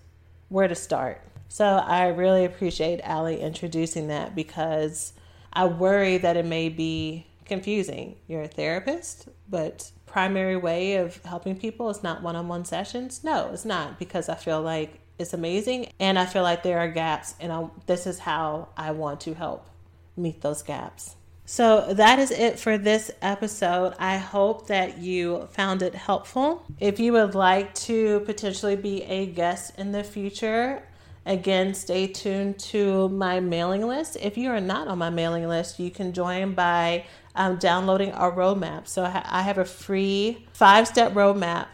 where 0.50 0.68
to 0.68 0.74
start. 0.74 1.22
So 1.48 1.64
I 1.64 2.08
really 2.08 2.44
appreciate 2.44 3.00
Allie 3.00 3.40
introducing 3.40 4.08
that 4.08 4.34
because 4.34 5.14
I 5.50 5.64
worry 5.64 6.18
that 6.18 6.36
it 6.36 6.44
may 6.44 6.68
be 6.68 7.26
confusing. 7.46 8.16
You're 8.28 8.42
a 8.42 8.48
therapist, 8.48 9.26
but 9.48 9.90
primary 10.04 10.56
way 10.56 10.96
of 10.96 11.22
helping 11.24 11.58
people. 11.58 11.88
It's 11.88 12.02
not 12.02 12.22
one 12.22 12.36
on 12.36 12.46
one 12.48 12.66
sessions. 12.66 13.24
No, 13.24 13.50
it's 13.54 13.64
not 13.64 13.98
because 13.98 14.28
I 14.28 14.34
feel 14.34 14.60
like 14.60 15.00
it's 15.18 15.32
amazing 15.32 15.86
and 15.98 16.18
I 16.18 16.26
feel 16.26 16.42
like 16.42 16.62
there 16.62 16.78
are 16.78 16.88
gaps, 16.88 17.34
and 17.40 17.50
I, 17.50 17.68
this 17.86 18.06
is 18.06 18.18
how 18.18 18.68
I 18.76 18.90
want 18.90 19.22
to 19.22 19.32
help 19.32 19.66
meet 20.14 20.42
those 20.42 20.62
gaps. 20.62 21.16
So 21.52 21.92
that 21.92 22.18
is 22.18 22.30
it 22.30 22.58
for 22.58 22.78
this 22.78 23.10
episode. 23.20 23.92
I 23.98 24.16
hope 24.16 24.68
that 24.68 24.96
you 24.96 25.48
found 25.52 25.82
it 25.82 25.94
helpful. 25.94 26.64
If 26.80 26.98
you 26.98 27.12
would 27.12 27.34
like 27.34 27.74
to 27.74 28.20
potentially 28.20 28.74
be 28.74 29.02
a 29.02 29.26
guest 29.26 29.78
in 29.78 29.92
the 29.92 30.02
future, 30.02 30.82
again, 31.26 31.74
stay 31.74 32.06
tuned 32.06 32.58
to 32.70 33.10
my 33.10 33.40
mailing 33.40 33.86
list. 33.86 34.16
If 34.22 34.38
you 34.38 34.48
are 34.48 34.62
not 34.62 34.88
on 34.88 34.96
my 34.96 35.10
mailing 35.10 35.46
list, 35.46 35.78
you 35.78 35.90
can 35.90 36.14
join 36.14 36.54
by 36.54 37.04
um, 37.34 37.58
downloading 37.58 38.12
our 38.12 38.32
roadmap. 38.32 38.88
So 38.88 39.04
I 39.04 39.42
have 39.42 39.58
a 39.58 39.66
free 39.66 40.46
five 40.54 40.88
step 40.88 41.12
roadmap 41.12 41.66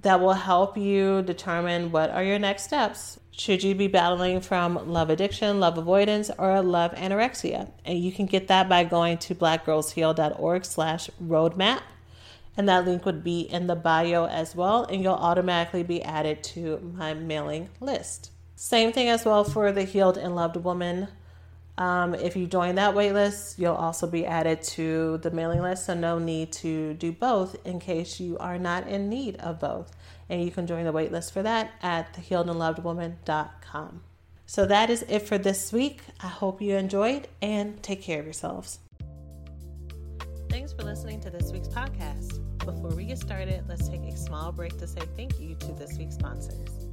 that 0.00 0.20
will 0.20 0.32
help 0.32 0.78
you 0.78 1.20
determine 1.20 1.92
what 1.92 2.08
are 2.08 2.24
your 2.24 2.38
next 2.38 2.62
steps 2.62 3.20
should 3.38 3.62
you 3.62 3.74
be 3.74 3.86
battling 3.86 4.40
from 4.40 4.90
love 4.92 5.10
addiction, 5.10 5.60
love 5.60 5.78
avoidance, 5.78 6.30
or 6.38 6.60
love 6.60 6.92
anorexia. 6.92 7.70
And 7.84 7.98
you 7.98 8.12
can 8.12 8.26
get 8.26 8.48
that 8.48 8.68
by 8.68 8.84
going 8.84 9.18
to 9.18 9.34
blackgirlsheal.org 9.34 10.64
slash 10.64 11.08
roadmap. 11.22 11.82
And 12.56 12.68
that 12.68 12.84
link 12.84 13.06
would 13.06 13.22
be 13.22 13.42
in 13.42 13.68
the 13.68 13.76
bio 13.76 14.26
as 14.26 14.56
well, 14.56 14.84
and 14.84 15.02
you'll 15.02 15.14
automatically 15.14 15.84
be 15.84 16.02
added 16.02 16.42
to 16.44 16.92
my 16.96 17.14
mailing 17.14 17.68
list. 17.80 18.32
Same 18.56 18.92
thing 18.92 19.08
as 19.08 19.24
well 19.24 19.44
for 19.44 19.70
the 19.70 19.84
Healed 19.84 20.18
and 20.18 20.34
Loved 20.34 20.56
Woman 20.56 21.06
um, 21.78 22.16
if 22.16 22.34
you 22.34 22.48
join 22.48 22.74
that 22.74 22.94
waitlist, 22.94 23.56
you'll 23.56 23.76
also 23.76 24.08
be 24.08 24.26
added 24.26 24.62
to 24.62 25.18
the 25.18 25.30
mailing 25.30 25.62
list. 25.62 25.86
So, 25.86 25.94
no 25.94 26.18
need 26.18 26.50
to 26.54 26.94
do 26.94 27.12
both 27.12 27.56
in 27.64 27.78
case 27.78 28.18
you 28.18 28.36
are 28.38 28.58
not 28.58 28.88
in 28.88 29.08
need 29.08 29.36
of 29.36 29.60
both. 29.60 29.94
And 30.28 30.42
you 30.42 30.50
can 30.50 30.66
join 30.66 30.84
the 30.84 30.92
waitlist 30.92 31.32
for 31.32 31.42
that 31.42 31.72
at 31.82 32.12
thehealedandlovedwoman.com. 32.14 34.02
So, 34.46 34.64
that 34.66 34.88
is 34.88 35.04
it 35.08 35.20
for 35.20 35.36
this 35.36 35.72
week. 35.72 36.00
I 36.20 36.28
hope 36.28 36.62
you 36.62 36.76
enjoyed 36.76 37.28
and 37.42 37.82
take 37.82 38.00
care 38.00 38.18
of 38.18 38.24
yourselves. 38.24 38.78
Thanks 40.48 40.72
for 40.72 40.82
listening 40.82 41.20
to 41.20 41.30
this 41.30 41.52
week's 41.52 41.68
podcast. 41.68 42.40
Before 42.64 42.94
we 42.96 43.04
get 43.04 43.18
started, 43.18 43.64
let's 43.68 43.88
take 43.88 44.02
a 44.02 44.16
small 44.16 44.52
break 44.52 44.78
to 44.78 44.86
say 44.86 45.00
thank 45.16 45.38
you 45.38 45.54
to 45.56 45.72
this 45.72 45.98
week's 45.98 46.14
sponsors. 46.14 46.87